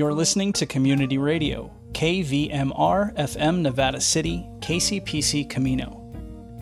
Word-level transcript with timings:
You're 0.00 0.14
listening 0.14 0.54
to 0.54 0.64
Community 0.64 1.18
Radio, 1.18 1.70
KVMR 1.92 3.14
FM 3.16 3.60
Nevada 3.60 4.00
City, 4.00 4.46
KCPC 4.60 5.50
Camino. 5.50 6.10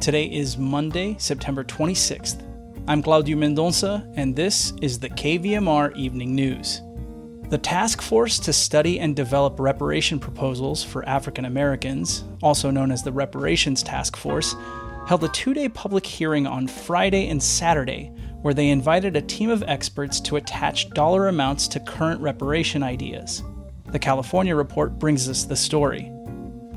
Today 0.00 0.24
is 0.24 0.58
Monday, 0.58 1.14
September 1.20 1.62
26th. 1.62 2.42
I'm 2.88 3.00
Claudio 3.00 3.36
Mendonça, 3.36 4.12
and 4.16 4.34
this 4.34 4.72
is 4.82 4.98
the 4.98 5.10
KVMR 5.10 5.94
Evening 5.94 6.34
News. 6.34 6.82
The 7.48 7.58
Task 7.58 8.02
Force 8.02 8.40
to 8.40 8.52
Study 8.52 8.98
and 8.98 9.14
Develop 9.14 9.60
Reparation 9.60 10.18
Proposals 10.18 10.82
for 10.82 11.08
African 11.08 11.44
Americans, 11.44 12.24
also 12.42 12.72
known 12.72 12.90
as 12.90 13.04
the 13.04 13.12
Reparations 13.12 13.84
Task 13.84 14.16
Force, 14.16 14.56
held 15.06 15.22
a 15.22 15.28
two 15.28 15.54
day 15.54 15.68
public 15.68 16.04
hearing 16.04 16.48
on 16.48 16.66
Friday 16.66 17.28
and 17.28 17.40
Saturday 17.40 18.12
where 18.42 18.54
they 18.54 18.70
invited 18.70 19.16
a 19.16 19.22
team 19.22 19.50
of 19.50 19.64
experts 19.66 20.20
to 20.20 20.36
attach 20.36 20.90
dollar 20.90 21.28
amounts 21.28 21.68
to 21.68 21.80
current 21.80 22.20
reparation 22.20 22.82
ideas. 22.82 23.42
The 23.86 23.98
California 23.98 24.54
report 24.54 24.98
brings 24.98 25.28
us 25.28 25.44
the 25.44 25.56
story. 25.56 26.12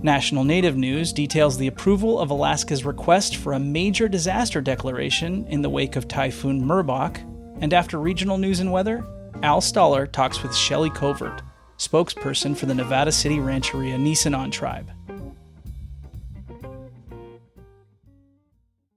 National 0.04 0.44
Native 0.44 0.78
News 0.78 1.14
details 1.14 1.58
the 1.58 1.68
approval 1.68 2.20
of 2.20 2.32
Alaska's 2.32 2.86
request 2.86 3.36
for 3.36 3.54
a 3.54 3.60
major 3.60 4.08
disaster 4.08 4.60
declaration 4.60 5.46
in 5.48 5.62
the 5.62 5.70
wake 5.70 5.96
of 5.96 6.08
Typhoon 6.08 6.62
Merbok, 6.62 7.18
and 7.62 7.74
after 7.74 8.00
regional 8.00 8.40
news 8.40 8.60
and 8.60 8.72
weather, 8.72 9.06
Al 9.44 9.62
Stahler 9.62 10.12
talks 10.12 10.42
with 10.42 10.56
Shelley 10.56 10.90
Covert, 10.90 11.44
spokesperson 11.78 12.58
for 12.58 12.66
the 12.66 12.74
Nevada 12.74 13.12
City 13.12 13.40
Rancheria 13.40 13.98
Nisenan 13.98 14.52
tribe. 14.52 14.92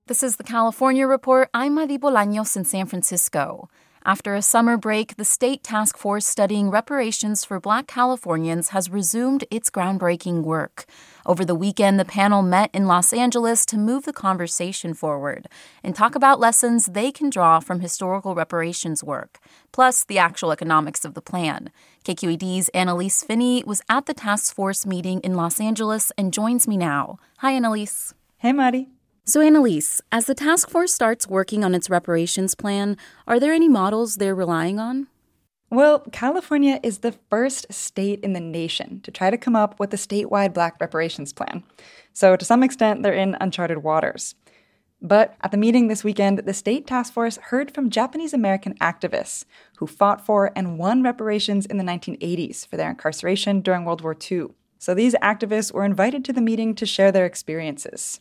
This 0.06 0.22
is 0.22 0.36
the 0.36 0.44
California 0.44 1.06
Report. 1.06 1.48
I'm 1.54 1.76
Madi 1.76 1.96
Bolaños 1.96 2.58
in 2.58 2.66
San 2.66 2.84
Francisco. 2.84 3.70
After 4.04 4.34
a 4.34 4.42
summer 4.42 4.76
break, 4.76 5.16
the 5.16 5.24
state 5.24 5.62
task 5.62 5.96
force 5.96 6.26
studying 6.26 6.68
reparations 6.68 7.42
for 7.42 7.58
black 7.58 7.86
Californians 7.86 8.68
has 8.68 8.90
resumed 8.90 9.46
its 9.50 9.70
groundbreaking 9.70 10.42
work. 10.42 10.84
Over 11.24 11.42
the 11.42 11.54
weekend, 11.54 11.98
the 11.98 12.04
panel 12.04 12.42
met 12.42 12.68
in 12.74 12.86
Los 12.86 13.14
Angeles 13.14 13.64
to 13.64 13.78
move 13.78 14.04
the 14.04 14.12
conversation 14.12 14.92
forward 14.92 15.48
and 15.82 15.96
talk 15.96 16.14
about 16.14 16.38
lessons 16.38 16.84
they 16.84 17.10
can 17.10 17.30
draw 17.30 17.58
from 17.58 17.80
historical 17.80 18.34
reparations 18.34 19.02
work, 19.02 19.38
plus 19.72 20.04
the 20.04 20.18
actual 20.18 20.52
economics 20.52 21.06
of 21.06 21.14
the 21.14 21.22
plan. 21.22 21.70
KQED's 22.04 22.68
Annelise 22.74 23.22
Finney 23.22 23.64
was 23.66 23.80
at 23.88 24.04
the 24.04 24.12
task 24.12 24.54
force 24.54 24.84
meeting 24.84 25.20
in 25.20 25.32
Los 25.34 25.58
Angeles 25.58 26.12
and 26.18 26.30
joins 26.30 26.68
me 26.68 26.76
now. 26.76 27.18
Hi, 27.38 27.52
Annelise. 27.52 28.12
Hey, 28.36 28.52
Madi. 28.52 28.93
So, 29.26 29.40
Annelise, 29.40 30.02
as 30.12 30.26
the 30.26 30.34
task 30.34 30.68
force 30.68 30.92
starts 30.92 31.26
working 31.26 31.64
on 31.64 31.74
its 31.74 31.88
reparations 31.88 32.54
plan, 32.54 32.98
are 33.26 33.40
there 33.40 33.54
any 33.54 33.70
models 33.70 34.16
they're 34.16 34.34
relying 34.34 34.78
on? 34.78 35.06
Well, 35.70 36.00
California 36.12 36.78
is 36.82 36.98
the 36.98 37.12
first 37.30 37.72
state 37.72 38.20
in 38.20 38.34
the 38.34 38.40
nation 38.40 39.00
to 39.00 39.10
try 39.10 39.30
to 39.30 39.38
come 39.38 39.56
up 39.56 39.80
with 39.80 39.94
a 39.94 39.96
statewide 39.96 40.52
black 40.52 40.76
reparations 40.78 41.32
plan. 41.32 41.64
So, 42.12 42.36
to 42.36 42.44
some 42.44 42.62
extent, 42.62 43.02
they're 43.02 43.14
in 43.14 43.34
uncharted 43.40 43.78
waters. 43.78 44.34
But 45.00 45.36
at 45.40 45.52
the 45.52 45.56
meeting 45.56 45.88
this 45.88 46.04
weekend, 46.04 46.40
the 46.40 46.52
state 46.52 46.86
task 46.86 47.14
force 47.14 47.38
heard 47.38 47.74
from 47.74 47.88
Japanese 47.88 48.34
American 48.34 48.74
activists 48.74 49.46
who 49.78 49.86
fought 49.86 50.24
for 50.24 50.52
and 50.54 50.78
won 50.78 51.02
reparations 51.02 51.64
in 51.64 51.78
the 51.78 51.84
1980s 51.84 52.66
for 52.66 52.76
their 52.76 52.90
incarceration 52.90 53.62
during 53.62 53.86
World 53.86 54.02
War 54.02 54.14
II. 54.30 54.48
So 54.78 54.92
these 54.92 55.14
activists 55.22 55.72
were 55.72 55.86
invited 55.86 56.26
to 56.26 56.32
the 56.34 56.42
meeting 56.42 56.74
to 56.74 56.84
share 56.84 57.10
their 57.10 57.24
experiences. 57.24 58.20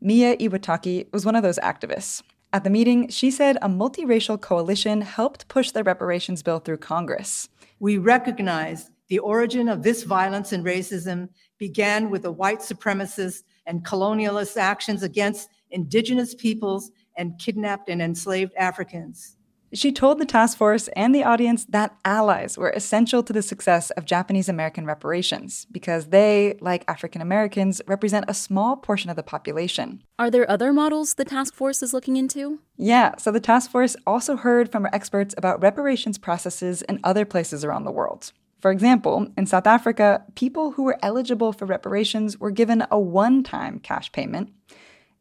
Miya 0.00 0.36
Iwataki 0.36 1.12
was 1.12 1.24
one 1.24 1.36
of 1.36 1.42
those 1.42 1.58
activists. 1.58 2.22
At 2.52 2.64
the 2.64 2.70
meeting, 2.70 3.08
she 3.08 3.30
said 3.30 3.56
a 3.60 3.68
multiracial 3.68 4.40
coalition 4.40 5.02
helped 5.02 5.48
push 5.48 5.70
the 5.70 5.84
reparations 5.84 6.42
bill 6.42 6.60
through 6.60 6.78
Congress. 6.78 7.48
We 7.78 7.98
recognize 7.98 8.90
the 9.08 9.18
origin 9.20 9.68
of 9.68 9.82
this 9.82 10.02
violence 10.02 10.52
and 10.52 10.64
racism 10.64 11.28
began 11.58 12.10
with 12.10 12.22
the 12.22 12.32
white 12.32 12.60
supremacist 12.60 13.42
and 13.66 13.84
colonialist 13.84 14.56
actions 14.56 15.02
against 15.02 15.48
indigenous 15.70 16.34
peoples 16.34 16.90
and 17.16 17.38
kidnapped 17.38 17.88
and 17.88 18.00
enslaved 18.00 18.54
Africans. 18.54 19.37
She 19.74 19.92
told 19.92 20.18
the 20.18 20.24
task 20.24 20.56
force 20.56 20.88
and 20.96 21.14
the 21.14 21.24
audience 21.24 21.66
that 21.66 21.94
allies 22.02 22.56
were 22.56 22.70
essential 22.70 23.22
to 23.22 23.34
the 23.34 23.42
success 23.42 23.90
of 23.90 24.06
Japanese 24.06 24.48
American 24.48 24.86
reparations 24.86 25.66
because 25.70 26.06
they, 26.06 26.56
like 26.62 26.84
African 26.88 27.20
Americans, 27.20 27.82
represent 27.86 28.24
a 28.28 28.34
small 28.34 28.76
portion 28.76 29.10
of 29.10 29.16
the 29.16 29.22
population. 29.22 30.02
Are 30.18 30.30
there 30.30 30.50
other 30.50 30.72
models 30.72 31.14
the 31.14 31.24
task 31.24 31.54
force 31.54 31.82
is 31.82 31.92
looking 31.92 32.16
into? 32.16 32.60
Yeah, 32.78 33.16
so 33.18 33.30
the 33.30 33.40
task 33.40 33.70
force 33.70 33.94
also 34.06 34.36
heard 34.36 34.72
from 34.72 34.86
our 34.86 34.94
experts 34.94 35.34
about 35.36 35.60
reparations 35.60 36.16
processes 36.16 36.80
in 36.82 37.00
other 37.04 37.26
places 37.26 37.62
around 37.62 37.84
the 37.84 37.92
world. 37.92 38.32
For 38.60 38.70
example, 38.70 39.28
in 39.36 39.46
South 39.46 39.66
Africa, 39.66 40.24
people 40.34 40.72
who 40.72 40.84
were 40.84 40.98
eligible 41.02 41.52
for 41.52 41.66
reparations 41.66 42.38
were 42.38 42.50
given 42.50 42.84
a 42.90 42.98
one 42.98 43.42
time 43.42 43.80
cash 43.80 44.10
payment. 44.12 44.50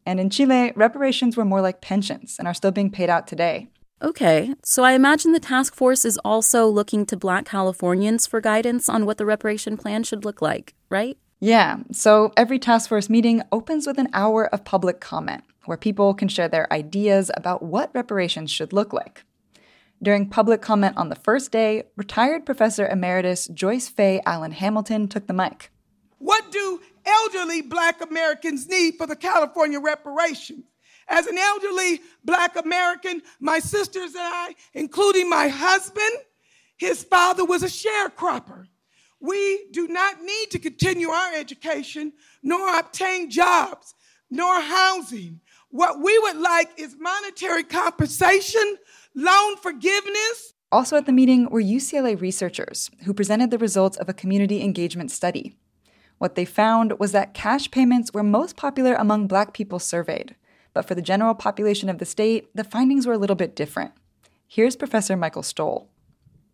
And 0.05 0.21
in 0.21 0.29
Chile, 0.29 0.71
reparations 0.75 1.35
were 1.35 1.43
more 1.43 1.61
like 1.61 1.81
pensions 1.81 2.37
and 2.39 2.47
are 2.47 2.53
still 2.53 2.71
being 2.71 2.89
paid 2.89 3.09
out 3.09 3.27
today. 3.27 3.67
Okay, 3.99 4.53
so 4.63 4.83
I 4.83 4.91
imagine 4.91 5.31
the 5.31 5.39
task 5.39 5.73
force 5.73 6.05
is 6.05 6.19
also 6.19 6.67
looking 6.67 7.03
to 7.07 7.17
black 7.17 7.45
Californians 7.45 8.27
for 8.27 8.39
guidance 8.39 8.87
on 8.87 9.07
what 9.07 9.17
the 9.17 9.25
reparation 9.25 9.75
plan 9.75 10.03
should 10.03 10.23
look 10.23 10.39
like, 10.39 10.75
right? 10.89 11.17
Yeah, 11.39 11.77
so 11.91 12.31
every 12.37 12.59
task 12.59 12.89
force 12.89 13.09
meeting 13.09 13.41
opens 13.51 13.87
with 13.87 13.97
an 13.97 14.09
hour 14.13 14.45
of 14.53 14.63
public 14.63 14.99
comment 14.99 15.43
where 15.65 15.77
people 15.77 16.13
can 16.13 16.27
share 16.27 16.47
their 16.47 16.71
ideas 16.71 17.31
about 17.35 17.63
what 17.63 17.89
reparations 17.93 18.51
should 18.51 18.71
look 18.71 18.93
like. 18.93 19.23
During 20.01 20.29
public 20.29 20.61
comment 20.61 20.95
on 20.95 21.09
the 21.09 21.15
first 21.15 21.51
day, 21.51 21.85
retired 21.95 22.45
Professor 22.45 22.87
Emeritus 22.87 23.47
Joyce 23.47 23.89
Fay 23.89 24.21
Allen 24.27 24.51
Hamilton 24.51 25.07
took 25.07 25.25
the 25.25 25.33
mic. 25.33 25.71
What 26.19 26.51
do 26.51 26.81
elderly 27.03 27.63
black 27.63 27.99
Americans 28.01 28.67
need 28.67 28.95
for 28.95 29.07
the 29.07 29.15
California 29.15 29.79
reparations? 29.79 30.65
As 31.07 31.27
an 31.27 31.37
elderly 31.37 32.01
black 32.23 32.55
American, 32.57 33.21
my 33.39 33.59
sisters 33.59 34.13
and 34.13 34.23
I, 34.23 34.55
including 34.73 35.29
my 35.29 35.47
husband, 35.47 36.11
his 36.77 37.03
father 37.03 37.45
was 37.45 37.63
a 37.63 37.67
sharecropper. 37.67 38.67
We 39.19 39.65
do 39.71 39.87
not 39.87 40.21
need 40.21 40.51
to 40.51 40.59
continue 40.59 41.09
our 41.09 41.33
education, 41.33 42.13
nor 42.43 42.77
obtain 42.77 43.29
jobs, 43.29 43.95
nor 44.29 44.61
housing. 44.61 45.41
What 45.69 46.01
we 46.01 46.17
would 46.19 46.37
like 46.37 46.69
is 46.77 46.95
monetary 46.99 47.63
compensation, 47.63 48.77
loan 49.15 49.57
forgiveness. 49.57 50.53
Also 50.71 50.97
at 50.97 51.05
the 51.05 51.13
meeting 51.13 51.49
were 51.49 51.61
UCLA 51.61 52.19
researchers 52.19 52.91
who 53.05 53.13
presented 53.13 53.51
the 53.51 53.57
results 53.57 53.97
of 53.97 54.09
a 54.09 54.13
community 54.13 54.61
engagement 54.61 55.11
study. 55.11 55.57
What 56.17 56.35
they 56.35 56.45
found 56.45 56.99
was 56.99 57.11
that 57.13 57.33
cash 57.33 57.71
payments 57.71 58.11
were 58.13 58.23
most 58.23 58.55
popular 58.55 58.93
among 58.95 59.27
black 59.27 59.53
people 59.53 59.79
surveyed, 59.79 60.35
but 60.77 60.85
for 60.85 60.93
the 60.93 61.01
general 61.01 61.33
population 61.33 61.89
of 61.89 61.97
the 61.97 62.05
state, 62.05 62.49
the 62.53 62.63
findings 62.63 63.07
were 63.07 63.13
a 63.13 63.17
little 63.17 63.35
bit 63.35 63.55
different. 63.55 63.93
Here's 64.47 64.75
Professor 64.75 65.17
Michael 65.17 65.41
Stoll. 65.41 65.89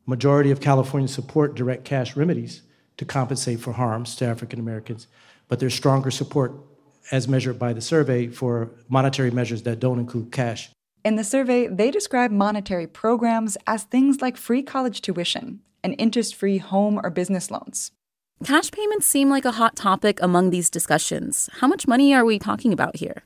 Majority 0.05 0.49
of 0.49 0.61
Californians 0.61 1.13
support 1.13 1.55
direct 1.55 1.83
cash 1.83 2.15
remedies 2.15 2.61
to 2.95 3.03
compensate 3.03 3.59
for 3.59 3.73
harms 3.73 4.15
to 4.15 4.25
African 4.25 4.61
Americans, 4.61 5.07
but 5.49 5.59
there's 5.59 5.73
stronger 5.73 6.09
support 6.09 6.53
as 7.11 7.27
measured 7.27 7.59
by 7.59 7.73
the 7.73 7.81
survey 7.81 8.27
for 8.29 8.71
monetary 8.87 9.29
measures 9.29 9.63
that 9.63 9.81
don't 9.81 9.99
include 9.99 10.31
cash. 10.31 10.69
In 11.03 11.17
the 11.17 11.25
survey, 11.25 11.67
they 11.67 11.91
describe 11.91 12.31
monetary 12.31 12.87
programs 12.87 13.57
as 13.67 13.83
things 13.83 14.21
like 14.21 14.37
free 14.37 14.63
college 14.63 15.01
tuition 15.01 15.59
and 15.83 15.95
interest 15.97 16.33
free 16.33 16.59
home 16.59 16.97
or 17.03 17.09
business 17.09 17.51
loans. 17.51 17.91
Cash 18.45 18.71
payments 18.71 19.05
seem 19.05 19.29
like 19.29 19.43
a 19.43 19.51
hot 19.51 19.75
topic 19.75 20.21
among 20.21 20.49
these 20.49 20.69
discussions. 20.69 21.49
How 21.59 21.67
much 21.67 21.89
money 21.89 22.13
are 22.13 22.23
we 22.23 22.39
talking 22.39 22.71
about 22.71 22.95
here? 22.95 23.23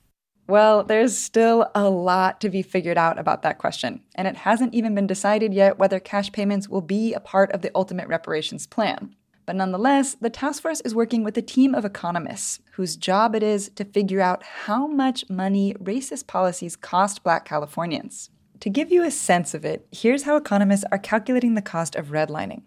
Well, 0.48 0.86
there's 0.86 1.18
still 1.18 1.70
a 1.76 1.90
lot 1.90 2.40
to 2.40 2.50
be 2.50 2.62
figured 2.62 2.98
out 2.98 3.20
about 3.20 3.42
that 3.42 3.58
question, 3.58 4.02
and 4.16 4.30
it 4.30 4.38
hasn't 4.38 4.74
even 4.74 4.96
been 4.96 5.06
decided 5.06 5.54
yet 5.54 5.78
whether 5.78 6.00
cash 6.00 6.32
payments 6.32 6.70
will 6.70 6.82
be 6.82 7.14
a 7.14 7.20
part 7.20 7.52
of 7.52 7.62
the 7.62 7.72
ultimate 7.76 8.08
reparations 8.08 8.66
plan. 8.66 9.14
But 9.46 9.58
nonetheless, 9.58 10.14
the 10.14 10.30
task 10.30 10.62
force 10.62 10.80
is 10.82 10.96
working 10.96 11.26
with 11.26 11.38
a 11.38 11.42
team 11.42 11.76
of 11.76 11.84
economists 11.84 12.62
whose 12.74 12.96
job 12.96 13.36
it 13.36 13.44
is 13.44 13.70
to 13.76 13.84
figure 13.84 14.22
out 14.22 14.42
how 14.44 14.88
much 14.88 15.30
money 15.30 15.74
racist 15.82 16.28
policies 16.28 16.78
cost 16.78 17.24
black 17.24 17.44
Californians. 17.44 18.30
To 18.62 18.70
give 18.70 18.90
you 18.90 19.04
a 19.04 19.12
sense 19.12 19.54
of 19.54 19.66
it, 19.66 19.86
here's 19.92 20.24
how 20.24 20.38
economists 20.38 20.86
are 20.94 20.98
calculating 20.98 21.56
the 21.56 21.62
cost 21.62 21.96
of 21.96 22.08
redlining. 22.08 22.62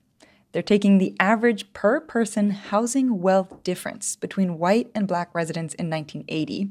They're 0.53 0.62
taking 0.62 0.99
the 0.99 1.15
average 1.21 1.73
per 1.73 2.00
person 2.00 2.50
housing 2.50 3.21
wealth 3.21 3.62
difference 3.62 4.17
between 4.17 4.59
white 4.59 4.91
and 4.94 5.06
black 5.06 5.35
residents 5.35 5.75
in 5.75 5.88
1980 5.88 6.71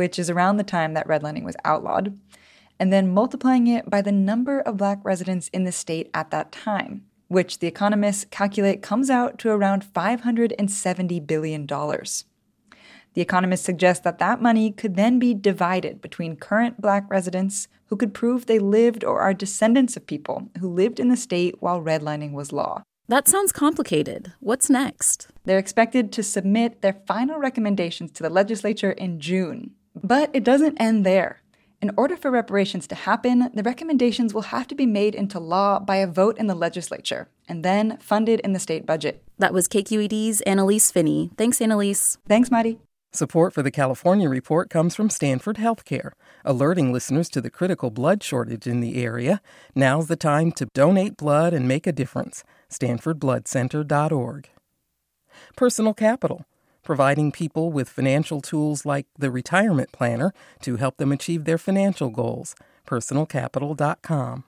which 0.00 0.18
is 0.18 0.30
around 0.30 0.56
the 0.56 0.64
time 0.64 0.94
that 0.94 1.06
redlining 1.06 1.44
was 1.44 1.56
outlawed, 1.62 2.18
and 2.78 2.90
then 2.90 3.12
multiplying 3.12 3.66
it 3.66 3.90
by 3.90 4.00
the 4.00 4.10
number 4.10 4.58
of 4.60 4.78
black 4.78 4.98
residents 5.04 5.48
in 5.48 5.64
the 5.64 5.72
state 5.72 6.08
at 6.14 6.30
that 6.30 6.50
time, 6.50 7.04
which 7.28 7.58
the 7.58 7.66
economists 7.66 8.24
calculate 8.30 8.80
comes 8.80 9.10
out 9.10 9.38
to 9.38 9.50
around 9.50 9.84
$570 9.84 11.26
billion. 11.26 11.66
The 11.66 13.20
economists 13.20 13.66
suggest 13.66 14.02
that 14.04 14.18
that 14.20 14.40
money 14.40 14.72
could 14.72 14.96
then 14.96 15.18
be 15.18 15.34
divided 15.34 16.00
between 16.00 16.36
current 16.36 16.80
black 16.80 17.04
residents 17.10 17.68
who 17.88 17.96
could 17.96 18.14
prove 18.14 18.46
they 18.46 18.58
lived 18.58 19.04
or 19.04 19.20
are 19.20 19.34
descendants 19.34 19.98
of 19.98 20.06
people 20.06 20.48
who 20.60 20.72
lived 20.72 20.98
in 20.98 21.10
the 21.10 21.16
state 21.18 21.56
while 21.60 21.82
redlining 21.82 22.32
was 22.32 22.52
law. 22.52 22.82
That 23.06 23.28
sounds 23.28 23.52
complicated. 23.52 24.32
What's 24.40 24.70
next? 24.70 25.28
They're 25.44 25.58
expected 25.58 26.10
to 26.12 26.22
submit 26.22 26.80
their 26.80 27.02
final 27.06 27.38
recommendations 27.38 28.12
to 28.12 28.22
the 28.22 28.30
legislature 28.30 28.92
in 28.92 29.20
June. 29.20 29.72
But 29.94 30.30
it 30.32 30.44
doesn't 30.44 30.80
end 30.80 31.04
there. 31.04 31.40
In 31.82 31.92
order 31.96 32.16
for 32.16 32.30
reparations 32.30 32.86
to 32.88 32.94
happen, 32.94 33.50
the 33.54 33.62
recommendations 33.62 34.34
will 34.34 34.42
have 34.42 34.68
to 34.68 34.74
be 34.74 34.84
made 34.84 35.14
into 35.14 35.40
law 35.40 35.78
by 35.78 35.96
a 35.96 36.06
vote 36.06 36.36
in 36.36 36.46
the 36.46 36.54
legislature 36.54 37.28
and 37.48 37.64
then 37.64 37.96
funded 38.00 38.40
in 38.40 38.52
the 38.52 38.58
state 38.58 38.84
budget. 38.84 39.22
That 39.38 39.54
was 39.54 39.66
KQED's 39.66 40.42
Annelise 40.42 40.90
Finney. 40.90 41.30
Thanks, 41.38 41.60
Annelise. 41.60 42.18
Thanks, 42.28 42.50
Mari. 42.50 42.78
Support 43.12 43.54
for 43.54 43.62
the 43.62 43.72
California 43.72 44.28
Report 44.28 44.70
comes 44.70 44.94
from 44.94 45.10
Stanford 45.10 45.56
Healthcare, 45.56 46.12
alerting 46.44 46.92
listeners 46.92 47.28
to 47.30 47.40
the 47.40 47.50
critical 47.50 47.90
blood 47.90 48.22
shortage 48.22 48.68
in 48.68 48.80
the 48.80 49.02
area. 49.02 49.40
Now's 49.74 50.06
the 50.06 50.14
time 50.14 50.52
to 50.52 50.66
donate 50.74 51.16
blood 51.16 51.52
and 51.52 51.66
make 51.66 51.88
a 51.88 51.92
difference. 51.92 52.44
StanfordBloodCenter.org. 52.70 54.50
Personal 55.56 55.94
Capital, 55.94 56.44
providing 56.90 57.30
people 57.30 57.70
with 57.70 57.88
financial 57.88 58.40
tools 58.40 58.84
like 58.84 59.06
the 59.16 59.30
Retirement 59.30 59.92
Planner 59.92 60.34
to 60.60 60.74
help 60.74 60.96
them 60.96 61.12
achieve 61.12 61.44
their 61.44 61.56
financial 61.56 62.10
goals. 62.10 62.56
PersonalCapital.com. 62.84 64.42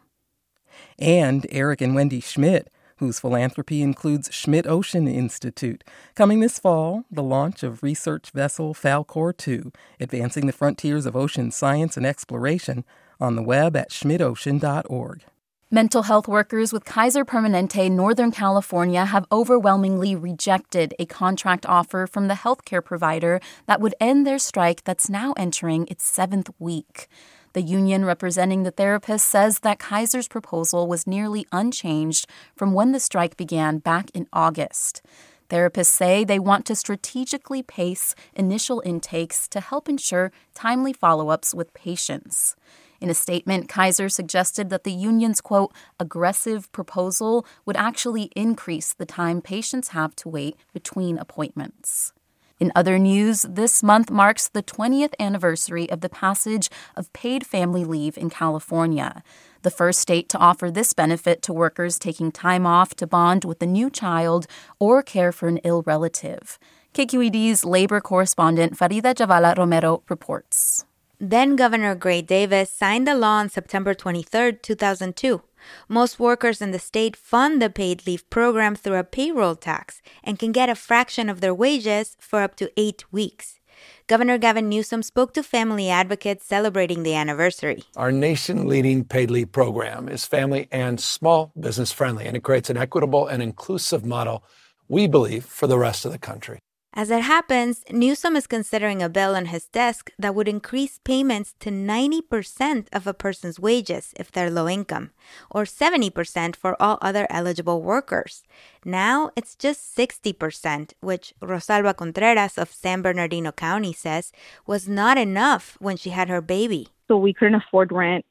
And 0.98 1.46
Eric 1.52 1.80
and 1.80 1.94
Wendy 1.94 2.18
Schmidt 2.18 2.68
whose 2.96 3.20
philanthropy 3.20 3.80
includes 3.80 4.28
Schmidt 4.32 4.66
Ocean 4.66 5.06
Institute. 5.06 5.84
Coming 6.16 6.40
this 6.40 6.58
fall, 6.58 7.04
the 7.10 7.22
launch 7.22 7.62
of 7.62 7.82
research 7.82 8.30
vessel 8.30 8.74
Falkor 8.74 9.36
2, 9.36 9.72
advancing 10.00 10.46
the 10.46 10.52
frontiers 10.52 11.06
of 11.06 11.16
ocean 11.16 11.52
science 11.52 11.96
and 11.96 12.06
exploration, 12.06 12.84
on 13.20 13.34
the 13.36 13.42
web 13.42 13.76
at 13.76 13.90
schmidtocean.org. 13.90 15.24
Mental 15.74 16.02
health 16.02 16.28
workers 16.28 16.70
with 16.70 16.84
Kaiser 16.84 17.24
Permanente 17.24 17.90
Northern 17.90 18.30
California 18.30 19.06
have 19.06 19.24
overwhelmingly 19.32 20.14
rejected 20.14 20.94
a 20.98 21.06
contract 21.06 21.64
offer 21.64 22.06
from 22.06 22.28
the 22.28 22.34
healthcare 22.34 22.84
provider 22.84 23.40
that 23.64 23.80
would 23.80 23.94
end 23.98 24.26
their 24.26 24.38
strike 24.38 24.84
that's 24.84 25.08
now 25.08 25.32
entering 25.38 25.86
its 25.86 26.04
seventh 26.04 26.50
week. 26.58 27.08
The 27.54 27.62
union 27.62 28.04
representing 28.04 28.64
the 28.64 28.70
therapists 28.70 29.20
says 29.20 29.60
that 29.60 29.78
Kaiser's 29.78 30.28
proposal 30.28 30.86
was 30.86 31.06
nearly 31.06 31.46
unchanged 31.52 32.26
from 32.54 32.74
when 32.74 32.92
the 32.92 33.00
strike 33.00 33.38
began 33.38 33.78
back 33.78 34.10
in 34.12 34.26
August. 34.30 35.00
Therapists 35.48 35.86
say 35.86 36.22
they 36.22 36.38
want 36.38 36.66
to 36.66 36.76
strategically 36.76 37.62
pace 37.62 38.14
initial 38.34 38.82
intakes 38.84 39.48
to 39.48 39.60
help 39.60 39.88
ensure 39.88 40.32
timely 40.54 40.92
follow 40.92 41.30
ups 41.30 41.54
with 41.54 41.72
patients. 41.72 42.56
In 43.02 43.10
a 43.10 43.14
statement, 43.14 43.68
Kaiser 43.68 44.08
suggested 44.08 44.70
that 44.70 44.84
the 44.84 44.92
union's 44.92 45.40
quote, 45.40 45.72
aggressive 45.98 46.70
proposal 46.70 47.44
would 47.66 47.76
actually 47.76 48.30
increase 48.36 48.92
the 48.92 49.04
time 49.04 49.42
patients 49.42 49.88
have 49.88 50.14
to 50.16 50.28
wait 50.28 50.56
between 50.72 51.18
appointments. 51.18 52.12
In 52.60 52.70
other 52.76 53.00
news, 53.00 53.42
this 53.42 53.82
month 53.82 54.08
marks 54.08 54.46
the 54.46 54.62
20th 54.62 55.14
anniversary 55.18 55.90
of 55.90 56.00
the 56.00 56.08
passage 56.08 56.70
of 56.94 57.12
paid 57.12 57.44
family 57.44 57.84
leave 57.84 58.16
in 58.16 58.30
California, 58.30 59.24
the 59.62 59.70
first 59.70 59.98
state 59.98 60.28
to 60.28 60.38
offer 60.38 60.70
this 60.70 60.92
benefit 60.92 61.42
to 61.42 61.52
workers 61.52 61.98
taking 61.98 62.30
time 62.30 62.64
off 62.64 62.94
to 62.94 63.06
bond 63.08 63.44
with 63.44 63.60
a 63.60 63.66
new 63.66 63.90
child 63.90 64.46
or 64.78 65.02
care 65.02 65.32
for 65.32 65.48
an 65.48 65.58
ill 65.64 65.82
relative. 65.82 66.56
KQED's 66.94 67.64
labor 67.64 68.00
correspondent 68.00 68.78
Farida 68.78 69.12
Jhabvala 69.12 69.58
Romero 69.58 70.04
reports. 70.08 70.84
Then 71.24 71.54
Governor 71.54 71.94
Gray 71.94 72.20
Davis 72.20 72.68
signed 72.68 73.06
the 73.06 73.14
law 73.14 73.36
on 73.36 73.48
September 73.48 73.94
23, 73.94 74.54
2002. 74.60 75.40
Most 75.88 76.18
workers 76.18 76.60
in 76.60 76.72
the 76.72 76.80
state 76.80 77.14
fund 77.14 77.62
the 77.62 77.70
paid 77.70 78.04
leave 78.08 78.28
program 78.28 78.74
through 78.74 78.96
a 78.96 79.04
payroll 79.04 79.54
tax 79.54 80.02
and 80.24 80.36
can 80.36 80.50
get 80.50 80.68
a 80.68 80.74
fraction 80.74 81.28
of 81.28 81.40
their 81.40 81.54
wages 81.54 82.16
for 82.18 82.42
up 82.42 82.56
to 82.56 82.72
eight 82.76 83.04
weeks. 83.12 83.60
Governor 84.08 84.36
Gavin 84.36 84.68
Newsom 84.68 85.04
spoke 85.04 85.32
to 85.34 85.44
family 85.44 85.88
advocates 85.88 86.44
celebrating 86.44 87.04
the 87.04 87.14
anniversary. 87.14 87.84
Our 87.94 88.10
nation 88.10 88.66
leading 88.66 89.04
paid 89.04 89.30
leave 89.30 89.52
program 89.52 90.08
is 90.08 90.26
family 90.26 90.66
and 90.72 90.98
small 90.98 91.52
business 91.58 91.92
friendly, 91.92 92.26
and 92.26 92.36
it 92.36 92.42
creates 92.42 92.68
an 92.68 92.76
equitable 92.76 93.28
and 93.28 93.40
inclusive 93.40 94.04
model, 94.04 94.42
we 94.88 95.06
believe, 95.06 95.44
for 95.44 95.68
the 95.68 95.78
rest 95.78 96.04
of 96.04 96.10
the 96.10 96.18
country. 96.18 96.58
As 96.94 97.10
it 97.10 97.22
happens, 97.22 97.84
Newsom 97.90 98.36
is 98.36 98.46
considering 98.46 99.02
a 99.02 99.08
bill 99.08 99.34
on 99.34 99.46
his 99.46 99.64
desk 99.64 100.10
that 100.18 100.34
would 100.34 100.46
increase 100.46 100.98
payments 100.98 101.54
to 101.60 101.70
90% 101.70 102.88
of 102.92 103.06
a 103.06 103.14
person's 103.14 103.58
wages 103.58 104.12
if 104.16 104.30
they're 104.30 104.50
low 104.50 104.68
income, 104.68 105.10
or 105.50 105.62
70% 105.64 106.54
for 106.54 106.76
all 106.80 106.98
other 107.00 107.26
eligible 107.30 107.80
workers. 107.80 108.42
Now 108.84 109.30
it's 109.36 109.54
just 109.54 109.96
60%, 109.96 110.92
which 111.00 111.32
Rosalba 111.40 111.96
Contreras 111.96 112.58
of 112.58 112.70
San 112.70 113.00
Bernardino 113.00 113.52
County 113.52 113.94
says 113.94 114.30
was 114.66 114.86
not 114.86 115.16
enough 115.16 115.78
when 115.80 115.96
she 115.96 116.10
had 116.10 116.28
her 116.28 116.42
baby. 116.42 116.88
So 117.08 117.16
we 117.16 117.32
couldn't 117.32 117.54
afford 117.54 117.90
rent, 117.90 118.26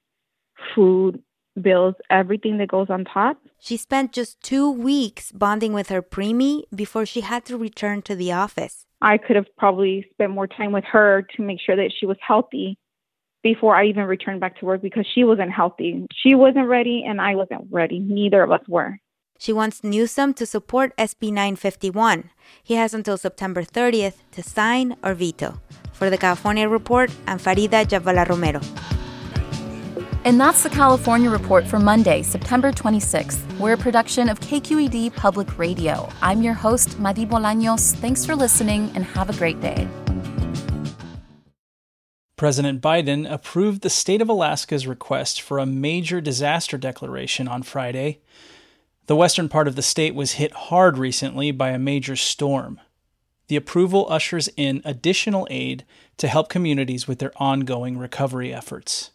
food, 0.76 1.24
bills, 1.60 1.96
everything 2.10 2.58
that 2.58 2.68
goes 2.70 2.90
on 2.90 3.06
top. 3.06 3.38
She 3.60 3.78
spent 3.78 4.12
just 4.12 4.42
two 4.42 4.70
weeks 4.70 5.32
bonding 5.32 5.74
with 5.74 5.90
her 5.90 6.02
preemie 6.02 6.64
before 6.74 7.06
she 7.06 7.22
had 7.22 7.46
to 7.46 7.58
return 7.58 8.02
to 8.04 8.16
the 8.16 8.32
office. 8.32 8.86
I 9.02 9.18
could 9.18 9.36
have 9.36 9.48
probably 9.58 10.08
spent 10.12 10.32
more 10.32 10.48
time 10.48 10.72
with 10.72 10.84
her 10.86 11.26
to 11.36 11.42
make 11.42 11.60
sure 11.60 11.76
that 11.76 11.92
she 11.98 12.06
was 12.06 12.18
healthy 12.26 12.78
before 13.44 13.76
I 13.76 13.88
even 13.88 14.06
returned 14.06 14.40
back 14.40 14.60
to 14.60 14.66
work 14.66 14.82
because 14.82 15.06
she 15.14 15.24
wasn't 15.24 15.52
healthy. 15.52 16.06
She 16.14 16.36
wasn't 16.36 16.68
ready 16.68 17.04
and 17.08 17.20
I 17.20 17.36
wasn't 17.36 17.68
ready. 17.72 18.00
Neither 18.00 18.44
of 18.44 18.52
us 18.52 18.62
were. 18.68 19.00
She 19.40 19.52
wants 19.52 19.84
Newsom 19.84 20.36
to 20.36 20.46
support 20.46 20.96
SB 20.98 21.30
951. 21.30 22.30
He 22.64 22.76
has 22.76 22.94
until 22.94 23.18
September 23.18 23.64
30th 23.64 24.18
to 24.34 24.44
sign 24.44 24.96
or 25.04 25.16
veto. 25.16 25.60
For 25.94 26.12
the 26.12 26.18
California 26.18 26.70
Report, 26.70 27.10
I'm 27.26 27.40
Farida 27.40 27.84
Jhabvala 27.84 28.30
Romero. 28.30 28.62
And 30.24 30.40
that's 30.40 30.62
the 30.62 30.70
California 30.70 31.32
Report 31.32 31.66
for 31.66 31.80
Monday, 31.80 32.22
September 32.22 32.72
26th. 32.72 33.58
We're 33.58 33.74
a 33.74 33.78
production 33.78 34.30
of 34.30 34.40
KQED 34.40 35.16
Public 35.16 35.58
Radio. 35.58 36.08
I'm 36.22 36.44
your 36.44 36.54
host, 36.54 37.00
Madi 37.00 37.26
Bolaños. 37.26 37.96
Thanks 37.96 38.24
for 38.24 38.36
listening 38.36 38.92
and 38.94 39.04
have 39.04 39.32
a 39.32 39.34
great 39.34 39.60
day. 39.62 39.88
President 42.36 42.82
Biden 42.82 43.32
approved 43.32 43.82
the 43.82 43.90
state 43.90 44.22
of 44.22 44.30
Alaska's 44.30 44.86
request 44.86 45.42
for 45.42 45.58
a 45.58 45.66
major 45.66 46.22
disaster 46.22 46.78
declaration 46.78 47.48
on 47.48 47.64
Friday. 47.64 48.22
The 49.08 49.16
western 49.16 49.50
part 49.50 49.68
of 49.68 49.76
the 49.76 49.82
state 49.82 50.14
was 50.14 50.34
hit 50.34 50.54
hard 50.54 51.00
recently 51.00 51.52
by 51.52 51.72
a 51.72 51.80
major 51.80 52.16
storm. 52.16 52.80
The 53.48 53.56
approval 53.56 54.06
ushers 54.08 54.50
in 54.56 54.84
additional 54.86 55.48
aid 55.50 55.84
to 56.18 56.28
help 56.28 56.48
communities 56.48 57.08
with 57.08 57.18
their 57.18 57.34
ongoing 57.38 57.98
recovery 57.98 58.54
efforts. 58.54 59.10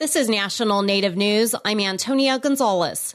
This 0.00 0.16
is 0.16 0.30
National 0.30 0.80
Native 0.80 1.14
News. 1.14 1.54
I'm 1.62 1.78
Antonia 1.78 2.38
Gonzalez. 2.38 3.14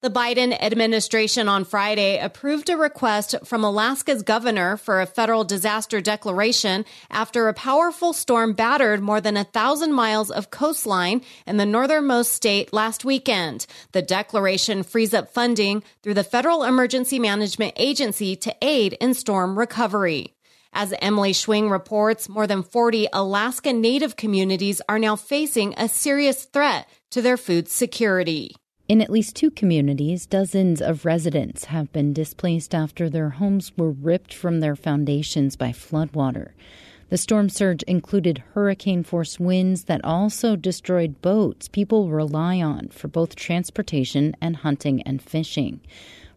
The 0.00 0.08
Biden 0.08 0.58
administration 0.62 1.46
on 1.46 1.66
Friday 1.66 2.18
approved 2.18 2.70
a 2.70 2.76
request 2.78 3.34
from 3.44 3.62
Alaska's 3.62 4.22
governor 4.22 4.78
for 4.78 5.02
a 5.02 5.06
federal 5.06 5.44
disaster 5.44 6.00
declaration 6.00 6.86
after 7.10 7.48
a 7.48 7.52
powerful 7.52 8.14
storm 8.14 8.54
battered 8.54 9.02
more 9.02 9.20
than 9.20 9.36
a 9.36 9.44
thousand 9.44 9.92
miles 9.92 10.30
of 10.30 10.50
coastline 10.50 11.20
in 11.46 11.58
the 11.58 11.66
northernmost 11.66 12.32
state 12.32 12.72
last 12.72 13.04
weekend. 13.04 13.66
The 13.92 14.00
declaration 14.00 14.84
frees 14.84 15.12
up 15.12 15.34
funding 15.34 15.82
through 16.02 16.14
the 16.14 16.24
Federal 16.24 16.64
Emergency 16.64 17.18
Management 17.18 17.74
Agency 17.76 18.36
to 18.36 18.56
aid 18.62 18.94
in 19.02 19.12
storm 19.12 19.58
recovery. 19.58 20.32
As 20.74 20.94
Emily 21.02 21.32
Schwing 21.34 21.70
reports, 21.70 22.30
more 22.30 22.46
than 22.46 22.62
40 22.62 23.06
Alaska 23.12 23.74
Native 23.74 24.16
communities 24.16 24.80
are 24.88 24.98
now 24.98 25.16
facing 25.16 25.74
a 25.76 25.86
serious 25.86 26.44
threat 26.46 26.88
to 27.10 27.20
their 27.20 27.36
food 27.36 27.68
security. 27.68 28.56
In 28.88 29.02
at 29.02 29.10
least 29.10 29.36
two 29.36 29.50
communities, 29.50 30.24
dozens 30.24 30.80
of 30.80 31.04
residents 31.04 31.66
have 31.66 31.92
been 31.92 32.14
displaced 32.14 32.74
after 32.74 33.10
their 33.10 33.30
homes 33.30 33.70
were 33.76 33.90
ripped 33.90 34.32
from 34.32 34.60
their 34.60 34.74
foundations 34.74 35.56
by 35.56 35.72
floodwater. 35.72 36.52
The 37.10 37.18
storm 37.18 37.50
surge 37.50 37.82
included 37.82 38.42
hurricane 38.54 39.02
force 39.02 39.38
winds 39.38 39.84
that 39.84 40.02
also 40.02 40.56
destroyed 40.56 41.20
boats 41.20 41.68
people 41.68 42.08
rely 42.08 42.62
on 42.62 42.88
for 42.88 43.08
both 43.08 43.36
transportation 43.36 44.34
and 44.40 44.56
hunting 44.56 45.02
and 45.02 45.20
fishing. 45.20 45.80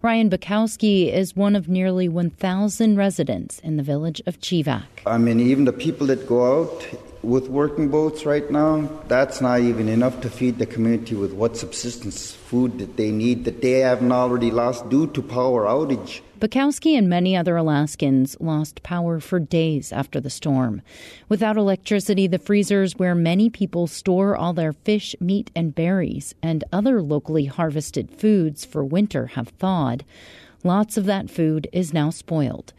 Ryan 0.01 0.29
Bukowski 0.29 1.11
is 1.11 1.35
one 1.35 1.55
of 1.55 1.67
nearly 1.67 2.07
1,000 2.07 2.95
residents 2.95 3.59
in 3.59 3.77
the 3.77 3.83
village 3.83 4.21
of 4.25 4.39
Chevak. 4.39 4.83
I 5.05 5.17
mean, 5.17 5.39
even 5.39 5.65
the 5.65 5.73
people 5.73 6.07
that 6.07 6.27
go 6.27 6.61
out 6.61 6.87
with 7.25 7.49
working 7.49 7.89
boats 7.89 8.25
right 8.25 8.49
now, 8.51 8.87
that's 9.07 9.41
not 9.41 9.59
even 9.59 9.89
enough 9.89 10.21
to 10.21 10.29
feed 10.29 10.59
the 10.59 10.65
community 10.65 11.15
with 11.15 11.33
what 11.33 11.57
subsistence 11.57 12.31
food 12.31 12.77
that 12.77 12.97
they 12.97 13.11
need 13.11 13.45
that 13.45 13.61
they 13.61 13.79
haven't 13.79 14.11
already 14.11 14.51
lost 14.51 14.87
due 14.89 15.07
to 15.07 15.21
power 15.21 15.65
outage. 15.65 16.21
Bukowski 16.39 16.97
and 16.97 17.09
many 17.09 17.35
other 17.35 17.57
Alaskans 17.57 18.37
lost 18.39 18.83
power 18.83 19.19
for 19.19 19.39
days 19.39 19.91
after 19.91 20.19
the 20.19 20.29
storm. 20.29 20.81
Without 21.27 21.57
electricity, 21.57 22.27
the 22.27 22.37
freezers 22.37 22.97
where 22.97 23.15
many 23.15 23.49
people 23.49 23.87
store 23.87 24.35
all 24.35 24.53
their 24.53 24.73
fish, 24.73 25.15
meat, 25.19 25.49
and 25.55 25.73
berries 25.73 26.35
and 26.43 26.63
other 26.71 27.01
locally 27.01 27.45
harvested 27.45 28.11
foods 28.11 28.63
for 28.65 28.83
winter 28.83 29.27
have 29.27 29.47
thawed. 29.49 30.05
Lots 30.63 30.97
of 30.97 31.05
that 31.05 31.29
food 31.29 31.67
is 31.71 31.93
now 31.93 32.09
spoiled. 32.09 32.73